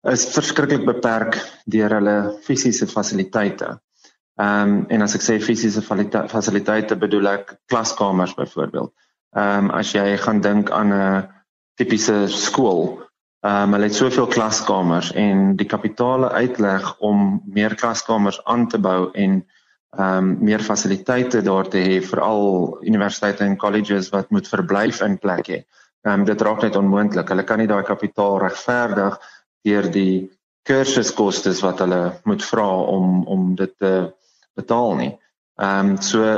is 0.01 0.25
verskriklik 0.33 0.83
beperk 0.85 1.37
deur 1.65 1.95
hulle 1.97 2.17
fisiese 2.43 2.87
fasiliteite. 2.87 3.79
Ehm 4.35 4.73
um, 4.73 4.85
en 4.89 5.01
as 5.01 5.15
ek 5.15 5.23
sê 5.23 5.39
fisiese 5.39 5.81
fasiliteite 6.27 6.95
bedoel 6.95 7.27
ek 7.27 7.55
klaskamers 7.71 8.35
byvoorbeeld. 8.35 8.91
Ehm 9.31 9.65
um, 9.65 9.71
as 9.71 9.93
jy 9.95 10.17
gaan 10.17 10.41
dink 10.41 10.71
aan 10.71 10.91
'n 10.93 11.27
tipiese 11.75 12.27
skool, 12.27 13.04
Ehm 13.45 13.63
um, 13.63 13.73
hulle 13.75 13.85
het 13.91 13.95
soveel 13.95 14.25
klaskamers 14.27 15.11
en 15.13 15.51
die 15.59 15.67
kapitale 15.69 16.31
uitleg 16.33 16.85
om 16.97 17.41
meer 17.45 17.75
klaskamers 17.77 18.39
aan 18.43 18.63
te 18.67 18.79
bou 18.81 19.11
en 19.13 19.35
ehm 19.97 20.17
um, 20.17 20.31
meer 20.47 20.63
fasiliteite 20.65 21.41
daar 21.45 21.69
te 21.69 21.77
hê 21.77 21.99
vir 22.01 22.21
al 22.25 22.45
universiteite 22.81 23.45
en 23.45 23.57
colleges 23.57 24.09
wat 24.15 24.31
moet 24.33 24.49
verblyf 24.49 25.01
in 25.05 25.19
plekke. 25.21 25.59
Ehm 26.07 26.19
um, 26.21 26.25
dit 26.25 26.41
raak 26.41 26.65
net 26.65 26.75
onmoontlik. 26.75 27.29
Hulle 27.29 27.43
kan 27.43 27.61
nie 27.61 27.69
daai 27.69 27.83
kapitaal 27.83 28.39
regverdig 28.47 29.19
deur 29.69 29.91
die 29.91 30.31
kursuskoste 30.65 31.53
wat 31.61 31.85
hulle 31.85 32.01
moet 32.23 32.43
vra 32.49 32.67
om 32.97 33.27
om 33.27 33.53
dit 33.55 33.77
te 33.77 33.93
betaal 34.57 34.95
nie. 35.03 35.13
Ehm 35.61 35.93
um, 35.93 36.01
so 36.01 36.33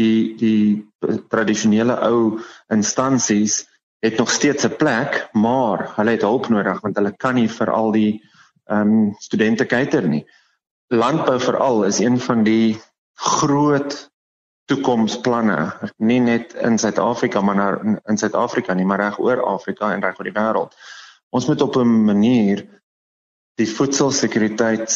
die 0.00 0.34
die 0.40 1.20
tradisionele 1.28 2.00
ou 2.08 2.40
instansies 2.72 3.66
het 4.04 4.16
nog 4.16 4.30
steeds 4.30 4.64
'n 4.64 4.76
plek, 4.76 5.28
maar 5.32 5.92
hulle 5.96 6.10
het 6.10 6.20
hulp 6.20 6.48
nodig 6.48 6.80
want 6.80 6.96
hulle 6.96 7.16
kan 7.16 7.34
nie 7.34 7.48
vir 7.48 7.70
al 7.70 7.92
die 7.92 8.22
ehm 8.64 8.80
um, 8.80 9.14
studente 9.18 9.64
kyker 9.64 10.08
nie. 10.08 10.26
Landbou 10.88 11.40
veral 11.40 11.84
is 11.84 11.98
een 11.98 12.20
van 12.20 12.42
die 12.44 12.80
groot 13.14 14.10
toekomsplanne, 14.64 15.90
nie 15.96 16.20
net 16.20 16.54
in 16.54 16.78
Suid-Afrika 16.78 17.40
maar 17.40 17.56
na, 17.56 17.98
in 18.04 18.16
Suid-Afrika 18.16 18.74
nie, 18.74 18.84
maar 18.84 19.00
reg 19.00 19.18
oor 19.18 19.42
Afrika 19.42 19.92
en 19.92 20.02
reg 20.02 20.18
oor 20.18 20.24
die 20.24 20.38
wêreld. 20.40 20.76
Ons 21.30 21.46
moet 21.46 21.60
op 21.60 21.76
'n 21.76 22.04
manier 22.04 22.66
die 23.54 23.68
voedselsekuriteit 23.68 24.92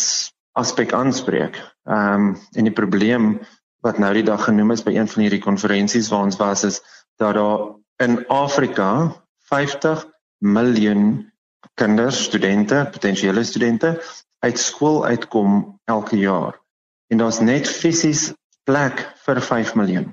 aspek 0.53 0.93
aanspreek. 0.93 1.57
Ehm 1.85 2.15
um, 2.15 2.37
en 2.53 2.65
die 2.65 2.73
probleem 2.73 3.41
wat 3.81 3.99
nou 3.99 4.12
die 4.12 4.23
dag 4.23 4.45
genoem 4.45 4.71
is 4.71 4.83
by 4.83 4.97
een 4.97 5.09
van 5.09 5.23
hierdie 5.23 5.45
konferensies 5.45 6.09
waar 6.09 6.23
ons 6.23 6.37
was 6.37 6.65
is 6.65 6.81
dat 7.17 7.35
daar 7.35 7.79
in 7.99 8.26
Afrika 8.28 9.14
50 9.50 10.07
miljoen 10.38 11.33
kinders, 11.75 12.25
studente, 12.25 12.88
potensiële 12.93 13.45
studente 13.45 14.02
uit 14.38 14.59
skool 14.59 15.05
uitkom 15.05 15.81
elke 15.85 16.19
jaar. 16.19 16.61
En 17.07 17.19
daar's 17.19 17.40
net 17.40 17.69
fisies 17.69 18.33
plek 18.62 19.02
vir 19.25 19.40
5 19.43 19.75
miljoen. 19.75 20.11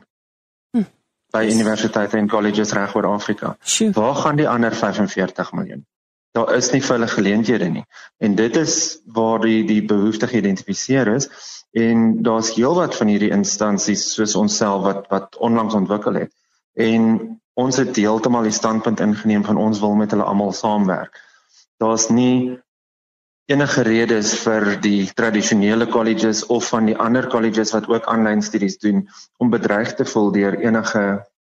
Hm. 0.71 0.87
By 1.33 1.43
universiteite 1.51 2.17
en 2.17 2.29
colleges 2.29 2.71
reg 2.73 2.95
oor 2.95 3.09
Afrika. 3.11 3.57
Sjoe. 3.61 3.91
Waar 3.93 4.15
gaan 4.15 4.39
die 4.39 4.49
ander 4.49 4.75
45 4.75 5.51
miljoen? 5.53 5.85
Daar 6.35 6.55
is 6.55 6.71
nie 6.71 6.81
vir 6.83 6.97
hulle 6.97 7.07
geleenthede 7.07 7.67
nie. 7.71 7.85
En 8.17 8.35
dit 8.35 8.55
is 8.59 8.99
waar 9.05 9.39
die 9.45 9.63
die 9.67 9.83
behoefte 9.85 10.27
geïdentifiseer 10.27 11.13
is 11.13 11.29
en 11.71 12.21
daar's 12.23 12.55
heelwat 12.55 12.95
van 12.95 13.07
hierdie 13.11 13.31
instansies 13.35 14.09
soos 14.15 14.35
onsself 14.35 14.83
wat 14.83 15.07
wat 15.13 15.37
onlangs 15.37 15.77
ontwikkel 15.77 16.19
het. 16.25 16.33
En 16.73 17.05
ons 17.55 17.77
het 17.79 17.95
heeltemal 17.95 18.47
die 18.47 18.55
standpunt 18.55 18.99
ingeneem 18.99 19.43
van 19.47 19.57
ons 19.57 19.79
wil 19.79 19.95
met 19.95 20.11
hulle 20.11 20.27
almal 20.27 20.53
saamwerk. 20.53 21.15
Daar's 21.79 22.09
nie 22.11 22.59
enige 23.51 23.83
redes 23.85 24.33
vir 24.41 24.75
die 24.81 25.05
tradisionele 25.13 25.87
colleges 25.87 26.45
of 26.49 26.67
van 26.73 26.87
die 26.89 26.97
ander 26.97 27.27
colleges 27.29 27.73
wat 27.75 27.87
ook 27.91 28.07
aanlyn 28.11 28.41
studies 28.41 28.79
doen 28.81 29.03
om 29.37 29.53
bedreig 29.53 29.93
te 29.95 30.05
voel 30.05 30.31
deur 30.33 30.57
enige 30.59 31.03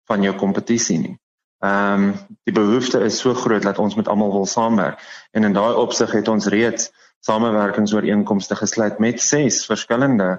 van 0.09 0.25
jou 0.25 0.35
kompetisie 0.37 0.99
nie. 0.99 1.17
Ehm 1.61 2.07
um, 2.09 2.14
die 2.49 2.55
behoefte 2.57 3.02
is 3.05 3.19
so 3.21 3.35
groot 3.37 3.62
dat 3.62 3.79
ons 3.79 3.95
met 3.95 4.09
almal 4.09 4.33
wil 4.33 4.47
saamwerk 4.49 5.02
en 5.37 5.45
in 5.45 5.52
daai 5.52 5.76
opsig 5.76 6.12
het 6.17 6.29
ons 6.33 6.49
reeds 6.49 6.88
samewerkingsooreenkomste 7.29 8.57
gesluit 8.57 8.99
met 8.99 9.21
ses 9.21 9.67
verskillende 9.69 10.31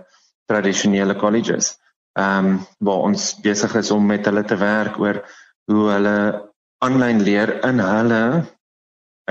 tradisionele 0.49 1.15
colleges. 1.15 1.75
Ehm 2.17 2.47
um, 2.47 2.57
waar 2.79 3.05
ons 3.11 3.35
besig 3.45 3.75
is 3.75 3.91
om 3.91 4.05
met 4.05 4.25
hulle 4.25 4.43
te 4.43 4.57
werk 4.57 4.97
oor 4.99 5.21
hoe 5.71 5.87
hulle 5.91 6.17
aanlyn 6.85 7.21
leer 7.25 7.53
in 7.67 7.79
hulle 7.83 8.23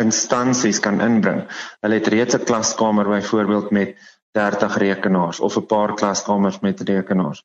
instansies 0.00 0.80
kan 0.80 1.00
inbring. 1.04 1.44
Hulle 1.84 1.98
het 1.98 2.10
reeds 2.14 2.36
'n 2.36 2.46
klaskamer 2.48 3.08
byvoorbeeld 3.08 3.70
met 3.70 3.96
30 4.38 4.76
rekenaars 4.76 5.40
of 5.40 5.56
'n 5.56 5.66
paar 5.66 5.94
klaskamers 5.94 6.60
met 6.60 6.80
rekenaars. 6.80 7.42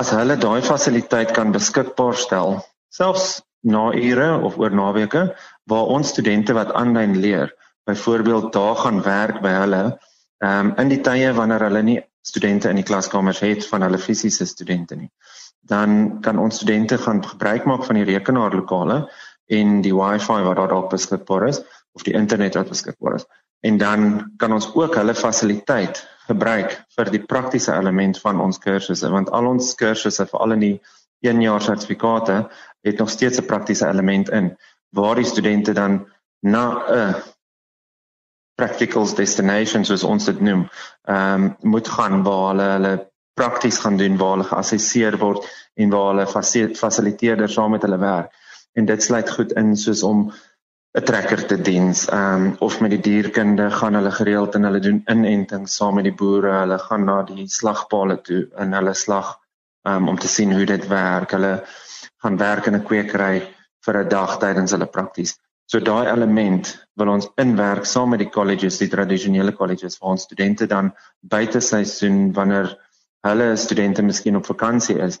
As 0.00 0.10
hulle 0.10 0.36
daai 0.36 0.62
fasiliteit 0.62 1.30
kan 1.30 1.52
beskikbaar 1.52 2.14
stel, 2.14 2.64
selfs 2.88 3.42
na 3.60 3.92
ure 3.92 4.40
of 4.42 4.58
oor 4.58 4.70
naweke 4.70 5.36
waar 5.64 5.90
ons 5.96 6.08
studente 6.08 6.52
wat 6.52 6.72
aanlyn 6.72 7.18
leer, 7.18 7.54
byvoorbeeld 7.84 8.52
daar 8.52 8.76
gaan 8.76 9.02
werk 9.02 9.40
by 9.40 9.52
hulle, 9.62 9.98
ehm 10.38 10.66
um, 10.66 10.74
in 10.78 10.88
die 10.88 11.00
tye 11.00 11.32
wanneer 11.32 11.62
hulle 11.68 11.82
nie 11.82 12.00
studente 12.22 12.68
in 12.68 12.76
die 12.76 12.86
klaskamers 12.86 13.40
het 13.40 13.66
van 13.66 13.82
hulle 13.82 13.98
fisiese 13.98 14.46
studente 14.46 14.96
nie. 14.96 15.10
Dan 15.68 16.20
kan 16.20 16.38
ons 16.38 16.56
studente 16.56 16.98
gaan 16.98 17.22
gebruik 17.24 17.64
maak 17.64 17.84
van 17.84 18.00
die 18.00 18.08
rekenaarlokale 18.08 19.10
en 19.46 19.80
die 19.84 19.94
wifi 19.94 20.40
wat 20.42 20.56
daar 20.56 20.68
dalk 20.68 20.90
beskikbaar 20.90 21.48
is 21.48 21.62
of 21.92 22.02
die 22.02 22.14
internet 22.14 22.54
wat 22.54 22.68
beskikbaar 22.68 23.14
is. 23.20 23.26
En 23.62 23.78
dan 23.78 24.32
kan 24.36 24.52
ons 24.52 24.74
ook 24.74 24.94
hulle 24.94 25.14
fasiliteit 25.14 26.02
gebruik 26.26 26.74
vir 26.96 27.10
die 27.10 27.22
praktiese 27.26 27.74
element 27.74 28.18
van 28.20 28.40
ons 28.40 28.58
kursusse 28.58 29.10
want 29.10 29.30
al 29.30 29.46
ons 29.46 29.74
kursusse 29.78 30.26
veral 30.26 30.56
in 30.56 30.64
die 30.66 30.76
1 31.22 31.42
jaar 31.42 31.62
sertifikate 31.62 32.48
het 32.82 32.98
nog 32.98 33.10
steeds 33.10 33.38
'n 33.38 33.46
praktiese 33.46 33.86
element 33.86 34.28
in 34.28 34.56
waar 34.90 35.14
die 35.14 35.24
studente 35.24 35.72
dan 35.72 36.06
na 36.40 36.82
'n 36.88 37.14
practicals 38.54 39.14
destination 39.14 39.84
soos 39.84 40.04
ons 40.04 40.24
dit 40.24 40.40
noem, 40.40 40.68
ehm 41.08 41.44
um, 41.44 41.56
moet 41.60 41.88
gaan 41.88 42.22
waar 42.22 42.48
hulle 42.48 42.68
hulle 42.72 43.11
prakties 43.34 43.78
gaan 43.78 43.96
doen 43.96 44.16
waar 44.20 44.36
hulle 44.36 44.48
geassesseer 44.48 45.18
word 45.18 45.46
en 45.74 45.90
waar 45.90 46.08
hulle 46.12 46.74
fasiliteerders 46.76 47.54
saam 47.58 47.70
met 47.76 47.82
hulle 47.82 47.98
werk. 47.98 48.32
En 48.72 48.88
dit 48.88 49.02
sluit 49.02 49.30
goed 49.30 49.52
in 49.52 49.76
soos 49.76 50.02
om 50.02 50.32
'n 50.92 51.04
trekker 51.08 51.46
te 51.46 51.56
diens. 51.60 52.08
Um, 52.12 52.56
of 52.58 52.80
met 52.80 52.90
die 52.90 53.00
dierkunde 53.00 53.70
gaan 53.70 53.94
hulle 53.94 54.10
gereeld 54.10 54.54
en 54.54 54.68
hulle 54.68 54.80
doen 54.80 55.02
inenting 55.06 55.68
saam 55.68 55.94
met 55.94 56.04
die 56.04 56.14
boere. 56.14 56.52
Hulle 56.52 56.78
gaan 56.78 57.04
na 57.04 57.22
die 57.22 57.48
slagpale 57.48 58.20
toe 58.20 58.42
in 58.58 58.72
hulle 58.72 58.94
slag 58.94 59.38
um, 59.88 60.08
om 60.08 60.18
te 60.18 60.28
sien 60.28 60.52
hoe 60.52 60.66
dit 60.68 60.86
werk. 60.88 61.30
Hulle 61.30 61.64
gaan 62.22 62.36
werk 62.36 62.66
in 62.66 62.76
'n 62.76 62.84
kwekery 62.84 63.48
vir 63.86 63.98
'n 64.02 64.08
dag 64.08 64.38
tydens 64.38 64.70
hulle 64.76 64.86
prakties. 64.86 65.38
So 65.66 65.80
daai 65.80 66.06
element 66.06 66.68
wil 67.00 67.08
ons 67.08 67.28
inwerk 67.40 67.86
saam 67.88 68.10
met 68.12 68.20
die 68.20 68.28
colleges 68.28 68.78
die 68.78 68.90
tradisionele 68.92 69.52
colleges 69.56 69.98
waar 69.98 70.10
ons 70.10 70.22
studente 70.28 70.66
dan 70.66 70.92
buite 71.20 71.60
seisoen 71.60 72.32
wanneer 72.32 72.76
hulle 73.26 73.56
studente 73.56 74.02
miskien 74.02 74.36
op 74.36 74.46
vakansie 74.46 74.98
is 74.98 75.18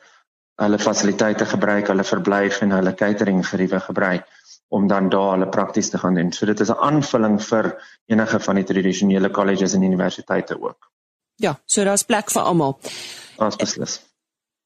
hulle 0.62 0.78
fasiliteite 0.78 1.46
gebruik, 1.48 1.88
hulle 1.88 2.04
verblyf 2.04 2.60
en 2.62 2.74
hulle 2.76 2.94
catering 2.94 3.42
geriewe 3.46 3.80
gebruik 3.80 4.28
om 4.72 4.86
dan 4.88 5.08
daar 5.12 5.34
hulle 5.34 5.48
prakties 5.48 5.90
te 5.90 5.98
gaan 5.98 6.14
doen. 6.14 6.32
So 6.32 6.46
dit 6.46 6.60
is 6.60 6.68
'n 6.68 6.80
aanvulling 6.88 7.42
vir 7.42 7.76
enige 8.06 8.40
van 8.40 8.54
die 8.54 8.64
tradisionele 8.64 9.30
colleges 9.30 9.72
en 9.72 9.82
universiteite 9.82 10.60
ook. 10.60 10.90
Ja, 11.36 11.60
so 11.64 11.84
daar's 11.84 12.02
plek 12.02 12.30
vir 12.30 12.42
almal. 12.42 12.78
Daar's 13.36 13.56
beslis. 13.56 14.00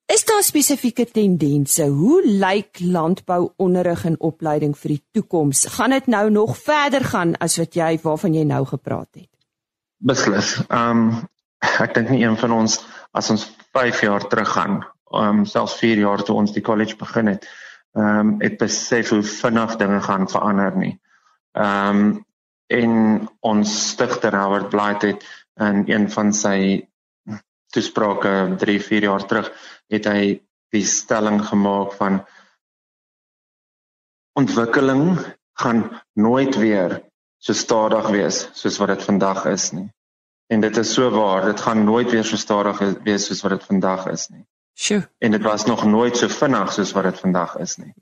Is 0.07 0.25
daar 0.25 0.43
spesifieke 0.43 1.11
tendense? 1.11 1.87
Hoe 1.87 2.27
lyk 2.27 2.79
landbouonderrig 2.81 4.05
en 4.05 4.21
opleiding 4.21 4.79
vir 4.79 4.89
die 4.89 5.05
toekoms? 5.11 5.67
Gaan 5.67 5.91
dit 5.91 6.07
nou 6.07 6.31
nog 6.31 6.59
verder 6.59 7.05
gaan 7.05 7.37
as 7.37 7.57
wat 7.57 7.75
jy 7.75 7.99
waarvan 8.03 8.35
jy 8.35 8.45
nou 8.45 8.65
gepraat 8.67 9.09
het? 9.13 9.31
Beslis. 9.97 10.61
Ehm 10.69 10.91
um, 10.91 11.29
ek 11.59 11.95
dink 11.95 12.09
nie 12.09 12.23
een 12.23 12.37
van 12.39 12.53
ons 12.53 12.79
as 13.17 13.31
ons 13.33 13.47
5 13.77 14.03
jaar 14.05 14.27
terug 14.29 14.53
gaan 14.53 14.83
um 15.15 15.45
selfs 15.47 15.79
4 15.81 16.03
jaar 16.03 16.23
toe 16.27 16.37
ons 16.37 16.53
die 16.53 16.65
college 16.65 16.97
begin 17.01 17.31
het, 17.33 17.47
um 17.97 18.37
het 18.43 18.59
besef 18.61 19.13
hoe 19.15 19.23
vinnig 19.23 19.77
dinge 19.81 20.01
gaan 20.05 20.29
verander 20.29 20.77
nie. 20.77 20.95
Um 21.53 22.25
en 22.67 23.29
ons 23.47 23.73
stigter 23.93 24.35
Howard 24.35 24.69
Blight 24.73 25.05
het 25.07 25.27
in 25.63 25.85
een 25.87 26.09
van 26.11 26.33
sy 26.35 26.89
toesprake 27.73 28.57
3, 28.59 28.81
4 28.83 29.07
jaar 29.07 29.27
terug 29.27 29.53
het 29.93 30.09
hy 30.11 30.23
die 30.75 30.85
stelling 30.85 31.39
gemaak 31.47 31.95
van 32.01 32.25
ontwikkeling 34.37 35.15
gaan 35.63 35.85
nooit 36.13 36.59
weer 36.59 36.99
so 37.39 37.55
stadig 37.55 38.11
wees 38.13 38.49
soos 38.59 38.81
wat 38.83 38.97
dit 38.97 39.07
vandag 39.07 39.47
is 39.47 39.71
nie. 39.73 39.87
En 40.47 40.61
dit 40.61 40.77
is 40.77 40.93
so 40.93 41.11
waar, 41.11 41.45
dit 41.45 41.61
gaan 41.61 41.85
nooit 41.85 42.11
weer 42.11 42.25
so 42.25 42.37
stadig 42.37 42.79
wees 43.03 43.27
soos 43.27 43.43
wat 43.43 43.51
dit 43.51 43.65
vandag 43.65 44.07
is 44.07 44.29
nie. 44.29 44.45
Sjoe. 44.75 45.09
En 45.19 45.31
dit 45.31 45.43
was 45.43 45.65
nog 45.67 45.85
nooit 45.85 46.17
so 46.17 46.29
vinnig 46.29 46.73
soos 46.73 46.93
wat 46.93 47.03
dit 47.03 47.19
vandag 47.19 47.57
is 47.57 47.77
nie. 47.77 47.95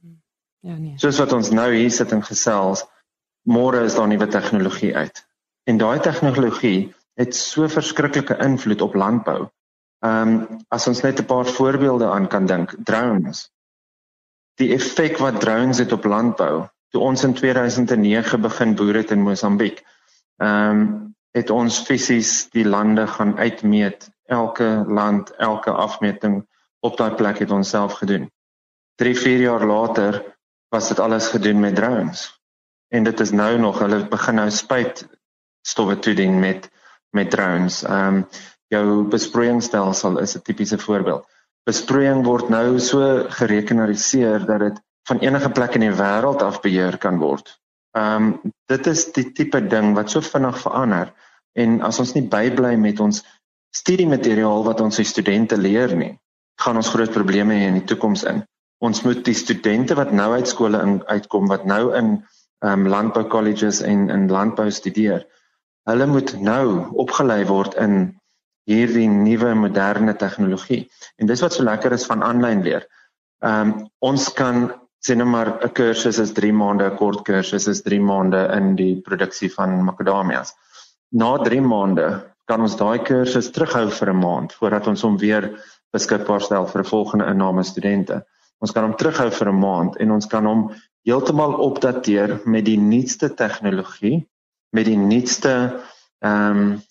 Ja 0.60 0.76
nee. 0.76 0.92
Soos 0.96 1.18
wat 1.18 1.32
ons 1.32 1.50
nou 1.50 1.68
hier 1.74 1.90
sit 1.90 2.12
en 2.12 2.22
gesels, 2.24 2.84
môre 3.44 3.84
is 3.84 3.94
daar 3.94 4.08
nuwe 4.08 4.26
tegnologie 4.26 4.96
uit. 4.96 5.24
En 5.64 5.76
daai 5.76 6.00
tegnologie 6.00 6.94
het 7.14 7.36
so 7.36 7.68
verskriklike 7.68 8.36
invloed 8.42 8.80
op 8.80 8.94
landbou. 8.94 9.48
Ehm 10.04 10.32
um, 10.34 10.60
as 10.68 10.86
ons 10.86 11.00
net 11.00 11.20
'n 11.20 11.24
paar 11.24 11.46
voorbeelde 11.46 12.10
aan 12.10 12.28
kan 12.28 12.46
dink, 12.46 12.74
drones. 12.84 13.50
Die 14.54 14.72
effek 14.74 15.18
wat 15.18 15.40
drones 15.40 15.78
het 15.78 15.92
op 15.92 16.04
landbou. 16.04 16.68
Toe 16.88 17.02
ons 17.02 17.24
in 17.24 17.34
2009 17.34 18.40
begin 18.40 18.74
boer 18.74 18.94
het 18.94 19.10
in 19.10 19.22
Mosambiek, 19.22 19.84
ehm 20.36 20.80
um, 20.80 21.13
het 21.34 21.50
ons 21.50 21.80
fisies 21.82 22.48
die 22.54 22.64
lande 22.64 23.06
gaan 23.10 23.34
uitmeet, 23.38 24.06
elke 24.30 24.84
land, 24.86 25.34
elke 25.42 25.70
afmeting 25.70 26.44
op 26.80 26.96
daai 26.96 27.14
plek 27.18 27.40
het 27.42 27.50
ons 27.50 27.68
self 27.74 27.98
gedoen. 27.98 28.28
3, 29.02 29.16
4 29.18 29.40
jaar 29.48 29.66
later 29.66 30.20
was 30.70 30.88
dit 30.88 31.00
alles 31.02 31.28
gedoen 31.28 31.60
met 31.60 31.74
drones. 31.74 32.28
En 32.88 33.02
dit 33.04 33.20
is 33.20 33.30
nou 33.30 33.58
nog 33.58 33.78
hulle 33.82 34.04
begin 34.08 34.38
nou 34.38 34.50
spuit 34.50 35.06
stowwe 35.66 35.98
toedien 35.98 36.38
met 36.38 36.70
met 37.14 37.30
drones. 37.30 37.82
Ehm 37.82 38.16
um, 38.16 38.26
jou 38.72 39.04
besproeiingsstelsel 39.06 40.18
is 40.18 40.34
'n 40.36 40.42
tipiese 40.42 40.78
voorbeeld. 40.78 41.26
Besproeiing 41.64 42.24
word 42.24 42.48
nou 42.48 42.78
so 42.80 43.24
gerekenariseer 43.28 44.46
dat 44.46 44.58
dit 44.58 44.80
van 45.08 45.18
enige 45.18 45.50
plek 45.50 45.74
in 45.74 45.80
die 45.80 45.96
wêreld 45.98 46.42
af 46.42 46.60
beheer 46.60 46.98
kan 46.98 47.18
word. 47.18 47.60
Ehm 47.90 48.22
um, 48.22 48.52
dit 48.66 48.86
is 48.86 49.12
die 49.12 49.32
tipe 49.32 49.66
ding 49.66 49.94
wat 49.94 50.10
so 50.10 50.20
vinnig 50.20 50.58
verander 50.58 51.12
en 51.54 51.80
as 51.86 52.00
ons 52.02 52.14
nie 52.14 52.26
bybly 52.30 52.74
met 52.80 53.00
ons 53.00 53.22
studiemateriaal 53.74 54.64
wat 54.66 54.80
ons 54.84 55.00
studente 55.08 55.56
leer 55.58 55.94
nie, 55.98 56.12
gaan 56.62 56.78
ons 56.78 56.90
groot 56.94 57.10
probleme 57.10 57.56
hê 57.58 57.68
in 57.70 57.80
die 57.80 57.88
toekoms 57.90 58.24
in. 58.30 58.42
Ons 58.84 59.02
moet 59.06 59.22
die 59.26 59.36
studente 59.38 59.96
wat 59.98 60.12
nou 60.12 60.32
uit 60.34 60.48
skole 60.50 60.80
uitkom 61.06 61.48
wat 61.50 61.66
nou 61.66 61.94
in 61.94 62.16
ehm 62.64 62.86
um, 62.86 62.88
landbou 62.88 63.26
colleges 63.28 63.82
en 63.84 64.08
in 64.10 64.28
landbou 64.32 64.70
studeer, 64.72 65.26
hulle 65.90 66.06
moet 66.08 66.30
nou 66.40 66.86
opgelei 67.02 67.42
word 67.44 67.74
in 67.76 68.14
hierdie 68.70 69.08
nuwe 69.10 69.52
moderne 69.58 70.14
tegnologie. 70.16 70.86
En 71.20 71.28
dis 71.28 71.42
wat 71.44 71.52
so 71.52 71.66
lekker 71.66 71.92
is 71.92 72.06
van 72.08 72.24
aanlyn 72.24 72.62
leer. 72.64 72.86
Ehm 73.44 73.74
um, 73.74 73.74
ons 74.00 74.30
kan 74.38 74.70
sê 75.04 75.16
net 75.16 75.28
maar 75.28 75.50
'n 75.66 75.72
kursus 75.76 76.18
is 76.18 76.32
3 76.32 76.52
maande, 76.52 76.84
'n 76.90 76.96
kort 76.96 77.24
kursus 77.28 77.68
is 77.68 77.82
3 77.82 78.00
maande 78.00 78.48
in 78.56 78.74
die 78.76 78.94
produksie 79.08 79.52
van 79.52 79.84
makadamias. 79.84 80.54
Na 81.14 81.36
3 81.38 81.60
maande 81.62 82.06
kan 82.50 82.60
ons 82.60 82.74
daai 82.76 82.98
kursus 83.06 83.52
terughou 83.54 83.86
vir 83.98 84.10
'n 84.10 84.20
maand 84.20 84.54
voordat 84.58 84.86
ons 84.90 85.02
hom 85.06 85.16
weer 85.18 85.44
beskikbaar 85.94 86.42
stel 86.42 86.66
vir 86.66 86.80
'n 86.82 86.90
volgende 86.90 87.28
inname 87.30 87.62
studente. 87.62 88.24
Ons 88.60 88.72
kan 88.72 88.84
hom 88.84 88.96
terughou 88.98 89.30
vir 89.30 89.48
'n 89.48 89.60
maand 89.60 89.96
en 90.02 90.10
ons 90.10 90.26
kan 90.26 90.46
hom 90.46 90.62
heeltemal 91.06 91.54
opdateer 91.68 92.40
met 92.44 92.64
die 92.64 92.78
nuutste 92.78 93.28
tegnologie, 93.28 94.26
met 94.72 94.86
die 94.86 94.98
nuutste 94.98 95.80
ehm 96.20 96.50
um, 96.50 96.82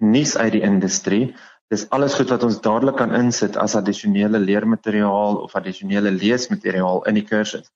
nuus 0.00 0.36
uit 0.36 0.52
die 0.52 0.62
industrie. 0.64 1.34
Dis 1.70 1.86
alles 1.90 2.14
goed 2.14 2.30
wat 2.30 2.44
ons 2.44 2.60
dadelik 2.60 2.96
kan 2.96 3.14
insit 3.14 3.56
as 3.56 3.76
addisionele 3.76 4.38
leermateriaal 4.38 5.36
of 5.44 5.54
addisionele 5.54 6.10
leesmateriaal 6.10 7.04
in 7.06 7.14
die 7.14 7.24
kursus. 7.24 7.70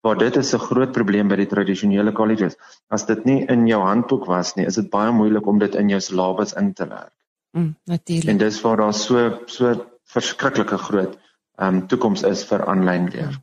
Maar 0.00 0.18
dit 0.18 0.36
is 0.36 0.52
'n 0.54 0.58
groot 0.58 0.92
probleem 0.92 1.28
by 1.28 1.36
die 1.36 1.46
tradisionele 1.46 2.12
colleges. 2.12 2.56
As 2.88 3.06
dit 3.06 3.24
nie 3.24 3.44
in 3.46 3.66
jou 3.66 3.82
handboek 3.82 4.24
was 4.24 4.54
nie, 4.54 4.66
is 4.66 4.74
dit 4.74 4.90
baie 4.90 5.12
moeilik 5.12 5.46
om 5.46 5.58
dit 5.58 5.74
in 5.74 5.88
jou 5.88 6.00
syllabus 6.00 6.52
in 6.52 6.72
te 6.72 6.86
werk. 6.88 7.12
Mm, 7.52 7.76
natuurlik. 7.84 8.28
En 8.28 8.38
dis 8.38 8.60
waar 8.60 8.76
daar 8.76 8.94
so 8.94 9.38
so 9.46 9.86
verskriklike 10.04 10.78
groot 10.78 11.18
ehm 11.58 11.74
um, 11.74 11.86
toekoms 11.86 12.22
is 12.22 12.44
vir 12.44 12.66
aanlyn 12.66 13.08
leer. 13.12 13.40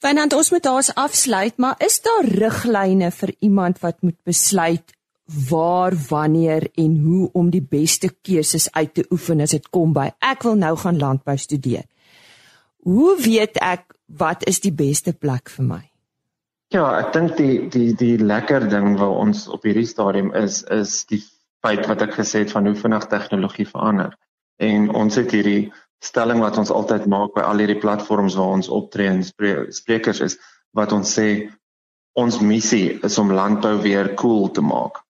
Fynand 0.00 0.32
ons 0.32 0.50
moet 0.50 0.62
daar's 0.62 0.94
afsluit, 0.94 1.56
maar 1.56 1.74
is 1.78 2.00
daar 2.00 2.24
riglyne 2.24 3.10
vir 3.10 3.34
iemand 3.38 3.78
wat 3.80 4.02
moet 4.02 4.16
besluit 4.24 4.96
waar, 5.48 5.94
wanneer 6.08 6.68
en 6.74 6.98
hoe 6.98 7.28
om 7.32 7.50
die 7.50 7.62
beste 7.62 8.10
keuses 8.22 8.72
uit 8.72 8.94
te 8.94 9.04
oefen 9.10 9.40
as 9.40 9.50
dit 9.50 9.68
kom 9.70 9.92
by 9.92 10.08
ek 10.18 10.42
wil 10.42 10.56
nou 10.58 10.72
gaan 10.76 10.98
landbou 10.98 11.36
studeer. 11.38 11.84
Hoe 12.82 13.16
weet 13.20 13.58
ek 13.60 13.92
wat 14.06 14.46
is 14.48 14.60
die 14.60 14.72
beste 14.72 15.12
plek 15.12 15.50
vir 15.50 15.64
my? 15.64 15.82
Ja, 16.70 16.86
ek 17.00 17.12
dink 17.12 17.36
die 17.36 17.68
die 17.68 17.92
die 17.98 18.16
lekker 18.18 18.68
ding 18.70 18.94
wat 18.98 19.16
ons 19.24 19.48
op 19.50 19.64
hierdie 19.66 19.88
stadium 19.90 20.32
is 20.38 20.62
is 20.70 21.04
die 21.10 21.20
feit 21.60 21.86
wat 21.90 22.02
ek 22.06 22.14
gesê 22.14 22.44
het 22.44 22.54
van 22.54 22.66
hoe 22.66 22.76
vinnig 22.78 23.06
tegnologie 23.10 23.66
verander. 23.68 24.14
En 24.62 24.88
ons 24.94 25.18
het 25.18 25.34
hierdie 25.34 25.72
stelling 26.00 26.40
wat 26.40 26.56
ons 26.62 26.70
altyd 26.72 27.08
maak 27.10 27.34
by 27.34 27.44
al 27.44 27.60
hierdie 27.60 27.80
platforms 27.80 28.36
waar 28.38 28.54
ons 28.56 28.70
optree 28.72 29.10
en 29.10 29.24
sprekers 29.24 30.22
is 30.24 30.38
wat 30.76 30.94
ons 30.96 31.10
sê 31.18 31.50
ons 32.16 32.40
missie 32.40 32.98
is 33.06 33.18
om 33.18 33.34
landbou 33.34 33.76
weer 33.82 34.14
cool 34.22 34.48
te 34.54 34.64
maak. 34.64 35.02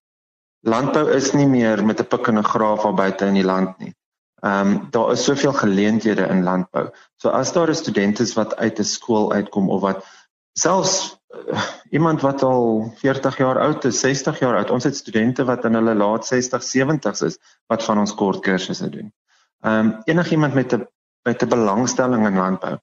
Landbou 0.67 1.07
is 1.15 1.31
nie 1.33 1.47
meer 1.47 1.85
met 1.85 2.01
'n 2.01 2.09
pik 2.09 2.27
en 2.27 2.39
'n 2.39 2.51
graaf 2.53 2.83
daar 2.83 2.93
buite 2.93 3.25
in 3.25 3.39
die 3.39 3.49
land 3.53 3.79
nie. 3.79 3.93
Ehm 4.41 4.67
um, 4.67 4.87
daar 4.91 5.11
is 5.11 5.23
soveel 5.23 5.53
geleenthede 5.53 6.25
in 6.27 6.43
landbou. 6.43 6.89
So 7.21 7.29
as 7.29 7.53
daar 7.53 7.69
'n 7.69 7.75
student 7.75 8.19
is 8.19 8.33
wat 8.33 8.55
uit 8.55 8.79
'n 8.79 8.83
skool 8.83 9.31
uitkom 9.31 9.69
of 9.69 9.81
wat 9.81 10.05
selfs 10.53 11.17
uh, 11.29 11.63
iemand 11.89 12.21
wat 12.21 12.43
al 12.43 12.93
40 12.95 13.37
jaar 13.37 13.59
oud 13.59 13.85
is, 13.85 13.99
60 13.99 14.39
jaar 14.39 14.57
oud, 14.57 14.69
ons 14.69 14.83
het 14.83 14.95
studente 14.95 15.45
wat 15.45 15.65
in 15.65 15.73
hulle 15.73 15.95
laat 15.95 16.25
60, 16.25 16.63
70s 16.63 17.21
is 17.21 17.37
wat 17.67 17.83
van 17.83 17.99
ons 17.99 18.15
kort 18.15 18.41
kursusse 18.41 18.89
doen. 18.89 19.13
Ehm 19.61 19.85
um, 19.85 20.01
enigiemand 20.05 20.53
met 20.53 20.73
'n 20.73 20.87
met 21.23 21.43
'n 21.43 21.49
belangstelling 21.49 22.25
in 22.27 22.37
landbou, 22.37 22.77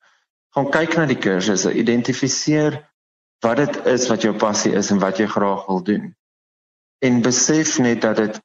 gaan 0.55 0.71
kyk 0.71 0.97
na 0.97 1.07
die 1.07 1.19
kursusse, 1.19 1.73
identifiseer 1.73 2.79
wat 3.41 3.57
dit 3.57 3.87
is 3.87 4.09
wat 4.09 4.23
jou 4.23 4.35
passie 4.37 4.73
is 4.73 4.91
en 4.91 4.99
wat 4.99 5.19
jy 5.19 5.27
graag 5.27 5.67
wil 5.67 5.83
doen 5.83 6.15
en 6.99 7.23
besef 7.23 7.79
net 7.79 8.03
dat 8.03 8.17
dit 8.17 8.41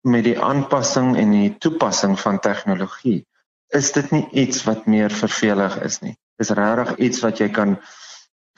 met 0.00 0.24
die 0.24 0.36
aanpassing 0.40 1.16
en 1.16 1.30
die 1.30 1.56
toepassing 1.58 2.18
van 2.20 2.40
tegnologie 2.40 3.24
is 3.70 3.92
dit 3.92 4.10
nie 4.10 4.26
iets 4.44 4.64
wat 4.66 4.86
meer 4.86 5.10
vervelig 5.14 5.78
is 5.86 6.00
nie. 6.00 6.16
Dis 6.40 6.50
regtig 6.56 6.96
iets 7.06 7.22
wat 7.22 7.38
jy 7.38 7.48
kan 7.54 7.78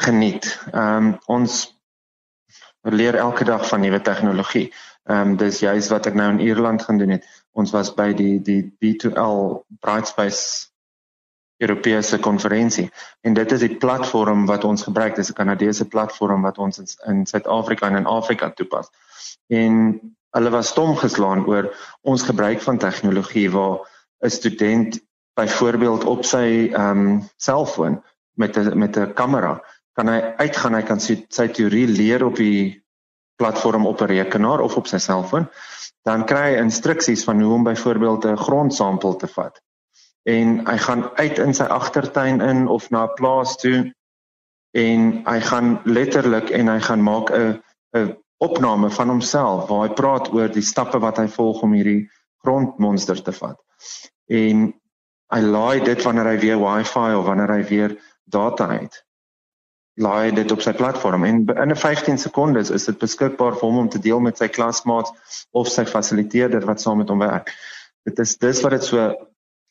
geniet. 0.00 0.48
Ehm 0.72 1.12
um, 1.12 1.14
ons 1.26 1.60
leer 2.82 3.14
elke 3.14 3.44
dag 3.44 3.68
van 3.68 3.80
nuwe 3.80 4.00
tegnologie. 4.00 4.72
Ehm 5.04 5.32
um, 5.32 5.36
dis 5.36 5.60
juist 5.60 5.92
wat 5.92 6.06
ek 6.06 6.14
nou 6.18 6.30
in 6.32 6.40
Ierland 6.40 6.82
gaan 6.82 6.98
doen 6.98 7.16
het. 7.18 7.26
Ons 7.52 7.70
was 7.76 7.92
by 7.94 8.12
die 8.16 8.40
die 8.40 8.62
B2L 8.80 9.62
Brightspace 9.80 10.72
Europese 11.62 12.18
konferensie 12.18 12.88
en 13.20 13.34
dit 13.34 13.52
is 13.52 13.62
die 13.62 13.76
platform 13.76 14.46
wat 14.46 14.64
ons 14.64 14.82
gebruik 14.82 15.14
dis 15.14 15.30
'n 15.30 15.38
Kanadese 15.38 15.86
platform 15.88 16.42
wat 16.42 16.58
ons 16.58 16.96
in 17.06 17.26
Suid-Afrika 17.26 17.86
en 17.86 17.96
in 17.96 18.06
Afrika 18.06 18.50
toepas. 18.50 18.90
En 19.46 20.00
hulle 20.30 20.50
was 20.50 20.68
stom 20.68 20.96
geslaan 20.96 21.46
oor 21.46 21.70
ons 22.00 22.22
gebruik 22.22 22.60
van 22.60 22.78
tegnologie 22.78 23.50
waar 23.50 23.91
'n 24.24 24.30
student 24.30 25.00
byvoorbeeld 25.34 26.04
op 26.04 26.24
sy 26.24 26.70
ehm 26.72 26.98
um, 26.98 27.28
selfoon 27.36 28.02
met 28.34 28.56
'n 28.56 28.78
met 28.78 28.96
'n 28.96 29.12
kamera 29.14 29.60
kan 29.92 30.08
hy 30.08 30.20
uitgaan 30.36 30.74
hy 30.74 30.82
kan 30.82 31.00
sy, 31.00 31.24
sy 31.28 31.48
teorie 31.48 31.86
leer 31.86 32.24
op 32.24 32.36
die 32.36 32.82
platform 33.36 33.86
op 33.86 34.00
'n 34.00 34.12
rekenaar 34.14 34.60
of 34.60 34.76
op 34.76 34.86
sy 34.86 34.98
selfoon 34.98 35.48
dan 36.02 36.24
kry 36.26 36.52
hy 36.52 36.62
instruksies 36.62 37.24
van 37.24 37.42
hoe 37.42 37.54
om 37.54 37.64
byvoorbeeld 37.64 38.24
'n 38.24 38.36
grondsampel 38.36 39.16
te 39.16 39.26
vat. 39.26 39.60
En 40.22 40.66
hy 40.66 40.78
gaan 40.78 41.10
uit 41.14 41.38
in 41.38 41.54
sy 41.54 41.64
agtertuin 41.64 42.40
in 42.40 42.68
of 42.68 42.90
na 42.90 43.04
'n 43.04 43.14
plaas 43.14 43.56
toe 43.56 43.94
en 44.70 45.22
hy 45.24 45.40
gaan 45.40 45.80
letterlik 45.84 46.50
en 46.50 46.68
hy 46.68 46.80
gaan 46.80 47.02
maak 47.02 47.30
'n 47.30 47.62
'n 47.96 48.16
opname 48.38 48.90
van 48.90 49.08
homself 49.08 49.68
waar 49.68 49.88
hy 49.88 49.94
praat 49.94 50.32
oor 50.32 50.48
die 50.48 50.62
stappe 50.62 50.98
wat 50.98 51.16
hy 51.16 51.28
volg 51.28 51.62
om 51.62 51.72
hierdie 51.72 52.10
grondmonster 52.42 53.22
te 53.22 53.32
vat. 53.32 53.58
En 54.26 54.68
hy 55.32 55.40
laai 55.40 55.80
dit 55.84 56.04
wanneer 56.04 56.34
hy 56.34 56.36
weer 56.42 56.60
wifi 56.60 57.08
of 57.16 57.24
wanneer 57.26 57.54
hy 57.54 57.62
weer 57.68 57.96
data 58.24 58.68
het. 58.72 59.00
Laai 60.00 60.32
dit 60.32 60.52
op 60.52 60.62
sy 60.64 60.72
platform 60.76 61.24
en 61.28 61.42
in 61.44 61.70
'n 61.72 61.76
15 61.76 62.18
sekondes 62.18 62.70
is 62.70 62.84
dit 62.84 62.98
beskikbaar 62.98 63.58
vir 63.58 63.68
hom 63.68 63.78
om 63.78 63.88
te 63.88 64.00
deel 64.00 64.20
met 64.20 64.38
sy 64.38 64.48
klasmaats 64.48 65.12
of 65.50 65.68
sy 65.68 65.84
fasiliteerder 65.84 66.64
wat 66.66 66.80
saam 66.80 66.98
met 66.98 67.08
hom 67.08 67.18
werk. 67.18 67.52
Dit 68.04 68.18
is 68.18 68.36
dis 68.38 68.62
wat 68.62 68.72
dit 68.72 68.84
so 68.84 69.12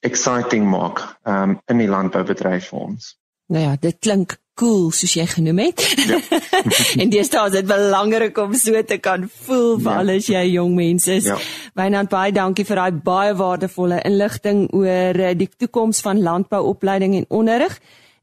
exciting 0.02 0.70
maak 0.70 1.02
um, 1.24 1.60
in 1.68 1.78
die 1.78 1.90
landboubedryf 1.90 2.70
vir 2.70 2.80
ons. 2.80 3.18
Nou 3.52 3.64
ja, 3.64 3.76
dit 3.76 3.98
klink 4.00 4.38
cool 4.60 4.92
soos 4.92 5.14
jy 5.16 5.26
genoem 5.32 5.64
het. 5.66 5.82
Ja. 6.08 6.20
en 7.02 7.10
dis 7.10 7.30
daar 7.30 7.50
is 7.50 7.58
dit 7.60 7.68
belangrik 7.68 8.38
om 8.38 8.54
so 8.58 8.84
te 8.84 8.98
kan 8.98 9.26
voel 9.46 9.80
vir 9.80 9.92
ja. 9.92 9.98
al 10.02 10.14
is 10.16 10.30
jy 10.32 10.44
jong 10.54 10.76
mense 10.76 11.16
is. 11.22 11.30
Ja. 11.32 11.40
Wynand 11.80 12.12
baie 12.12 12.34
dankie 12.36 12.66
vir 12.68 12.84
daai 12.84 13.02
baie 13.06 13.34
waardevolle 13.40 14.02
inligting 14.08 14.68
oor 14.76 15.24
eh, 15.30 15.34
die 15.38 15.50
toekoms 15.58 16.04
van 16.06 16.22
landbouopleiding 16.22 17.16
en 17.22 17.30
onderrig 17.30 17.80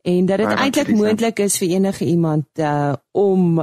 en 0.09 0.27
dat 0.27 0.39
dit 0.39 0.55
eintlik 0.55 0.93
moontlik 0.97 1.43
is 1.45 1.59
vir 1.61 1.75
enige 1.77 2.07
iemand 2.07 2.47
uh, 2.63 2.93
om 3.13 3.59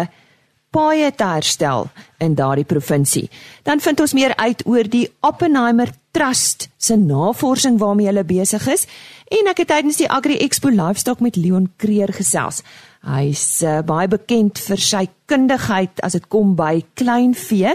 paaie 0.72 1.12
te 1.12 1.28
herstel 1.28 1.90
in 2.24 2.36
daardie 2.36 2.68
provinsie. 2.68 3.28
Dan 3.68 3.80
vind 3.84 4.00
ons 4.00 4.14
meer 4.16 4.36
uit 4.36 4.64
oor 4.66 4.88
die 4.88 5.08
Oppenheimer 5.20 5.92
Trust 6.12 6.70
se 6.78 6.96
navorsing 7.00 7.80
waarmee 7.80 8.10
hulle 8.10 8.24
besig 8.28 8.68
is 8.72 8.88
en 9.32 9.48
ek 9.52 9.64
het 9.64 9.72
tydens 9.72 10.00
die 10.02 10.10
Agri 10.12 10.38
Expo 10.44 10.72
Livestock 10.72 11.22
met 11.24 11.40
Leon 11.40 11.70
Creer 11.80 12.12
gesels. 12.16 12.62
Hy's 13.08 13.64
uh, 13.66 13.80
baie 13.88 14.10
bekend 14.12 14.60
vir 14.62 14.82
sy 14.84 15.06
kundigheid 15.32 16.04
as 16.06 16.18
dit 16.18 16.28
kom 16.32 16.54
by 16.60 16.84
kleinvee 17.00 17.74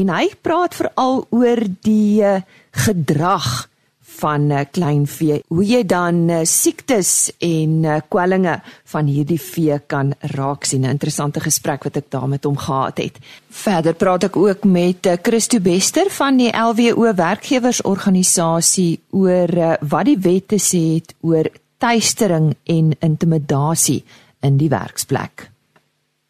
en 0.00 0.10
hy 0.10 0.24
praat 0.42 0.74
veral 0.80 1.22
oor 1.30 1.62
die 1.86 2.24
uh, 2.24 2.40
gedrag 2.86 3.68
van 4.04 4.50
uh, 4.50 4.60
kleinvee. 4.70 5.40
Hoe 5.48 5.64
jy 5.64 5.82
dan 5.88 6.28
uh, 6.30 6.42
siektes 6.48 7.32
en 7.38 7.84
uh, 7.84 7.96
kwellinge 8.08 8.58
van 8.92 9.08
hierdie 9.10 9.40
vee 9.40 9.78
kan 9.86 10.12
raak 10.34 10.64
sien. 10.64 10.84
'n 10.84 10.94
Interessante 10.94 11.40
gesprek 11.40 11.84
wat 11.84 11.96
ek 11.96 12.10
daar 12.10 12.28
met 12.28 12.44
hom 12.44 12.56
gehad 12.56 12.98
het. 12.98 13.18
Verder 13.50 13.94
praat 13.94 14.24
ek 14.24 14.36
ook 14.36 14.64
met 14.64 15.06
uh, 15.06 15.16
Christo 15.22 15.60
Bester 15.60 16.10
van 16.10 16.36
die 16.36 16.52
LWO 16.52 17.14
werkgewersorganisasie 17.14 19.00
oor 19.10 19.50
uh, 19.56 19.74
wat 19.80 20.04
die 20.04 20.18
wet 20.18 20.48
te 20.48 20.60
sê 20.60 21.00
het 21.00 21.14
oor 21.20 21.48
tuistering 21.78 22.54
en 22.64 22.94
intimidasie 23.00 24.04
in 24.40 24.56
die 24.56 24.68
werksplek. 24.68 25.50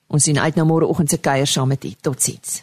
Ons 0.06 0.28
sien 0.28 0.38
uit 0.38 0.56
na 0.56 0.64
môreoggend 0.64 1.10
se 1.10 1.18
kuier 1.18 1.46
saam 1.46 1.68
met 1.68 1.84
u. 1.84 1.92
Totsiens. 2.00 2.62